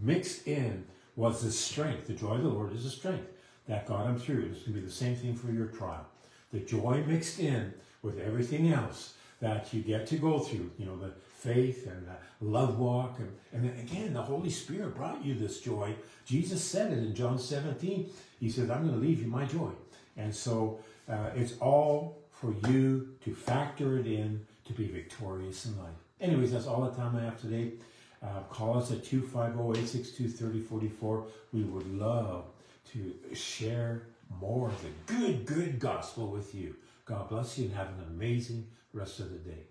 mixed 0.00 0.46
in 0.46 0.84
was 1.16 1.42
the 1.42 1.50
strength. 1.50 2.06
The 2.06 2.14
joy 2.14 2.34
of 2.34 2.42
the 2.42 2.48
Lord 2.48 2.74
is 2.74 2.84
the 2.84 2.90
strength 2.90 3.28
that 3.66 3.86
got 3.86 4.06
him 4.06 4.18
through. 4.18 4.50
It's 4.52 4.62
going 4.62 4.74
to 4.74 4.80
be 4.80 4.86
the 4.86 4.92
same 4.92 5.16
thing 5.16 5.34
for 5.34 5.50
your 5.50 5.66
trial. 5.66 6.06
The 6.54 6.60
joy 6.60 7.04
mixed 7.04 7.40
in 7.40 7.74
with 8.02 8.20
everything 8.20 8.72
else 8.72 9.14
that 9.40 9.74
you 9.74 9.82
get 9.82 10.06
to 10.06 10.16
go 10.16 10.38
through, 10.38 10.70
you 10.78 10.86
know, 10.86 10.96
the 10.96 11.10
faith 11.36 11.88
and 11.88 12.06
the 12.06 12.14
love 12.40 12.78
walk. 12.78 13.18
And, 13.18 13.36
and 13.52 13.64
then 13.64 13.76
again, 13.80 14.14
the 14.14 14.22
Holy 14.22 14.50
Spirit 14.50 14.94
brought 14.94 15.24
you 15.24 15.34
this 15.34 15.60
joy. 15.60 15.96
Jesus 16.24 16.62
said 16.62 16.92
it 16.92 16.98
in 16.98 17.12
John 17.12 17.40
17. 17.40 18.08
He 18.38 18.48
said, 18.48 18.70
I'm 18.70 18.86
going 18.86 18.94
to 18.94 19.00
leave 19.04 19.20
you 19.20 19.26
my 19.26 19.46
joy. 19.46 19.72
And 20.16 20.32
so 20.32 20.78
uh, 21.08 21.30
it's 21.34 21.58
all 21.58 22.22
for 22.30 22.54
you 22.68 23.08
to 23.24 23.34
factor 23.34 23.98
it 23.98 24.06
in 24.06 24.46
to 24.66 24.72
be 24.72 24.86
victorious 24.86 25.66
in 25.66 25.76
life. 25.76 25.90
Anyways, 26.20 26.52
that's 26.52 26.68
all 26.68 26.82
the 26.82 26.92
time 26.92 27.16
I 27.16 27.22
have 27.22 27.40
today. 27.40 27.72
Uh, 28.22 28.42
call 28.48 28.78
us 28.78 28.92
at 28.92 29.02
250-862-3044. 29.02 31.24
We 31.52 31.64
would 31.64 31.98
love 31.98 32.44
to 32.92 33.12
share 33.34 34.02
more 34.28 34.68
of 34.68 34.82
the 34.82 34.88
good, 35.06 35.46
good 35.46 35.78
gospel 35.78 36.30
with 36.30 36.54
you. 36.54 36.76
God 37.04 37.28
bless 37.28 37.58
you 37.58 37.66
and 37.66 37.74
have 37.74 37.88
an 37.88 38.04
amazing 38.08 38.66
rest 38.92 39.20
of 39.20 39.30
the 39.30 39.38
day. 39.38 39.66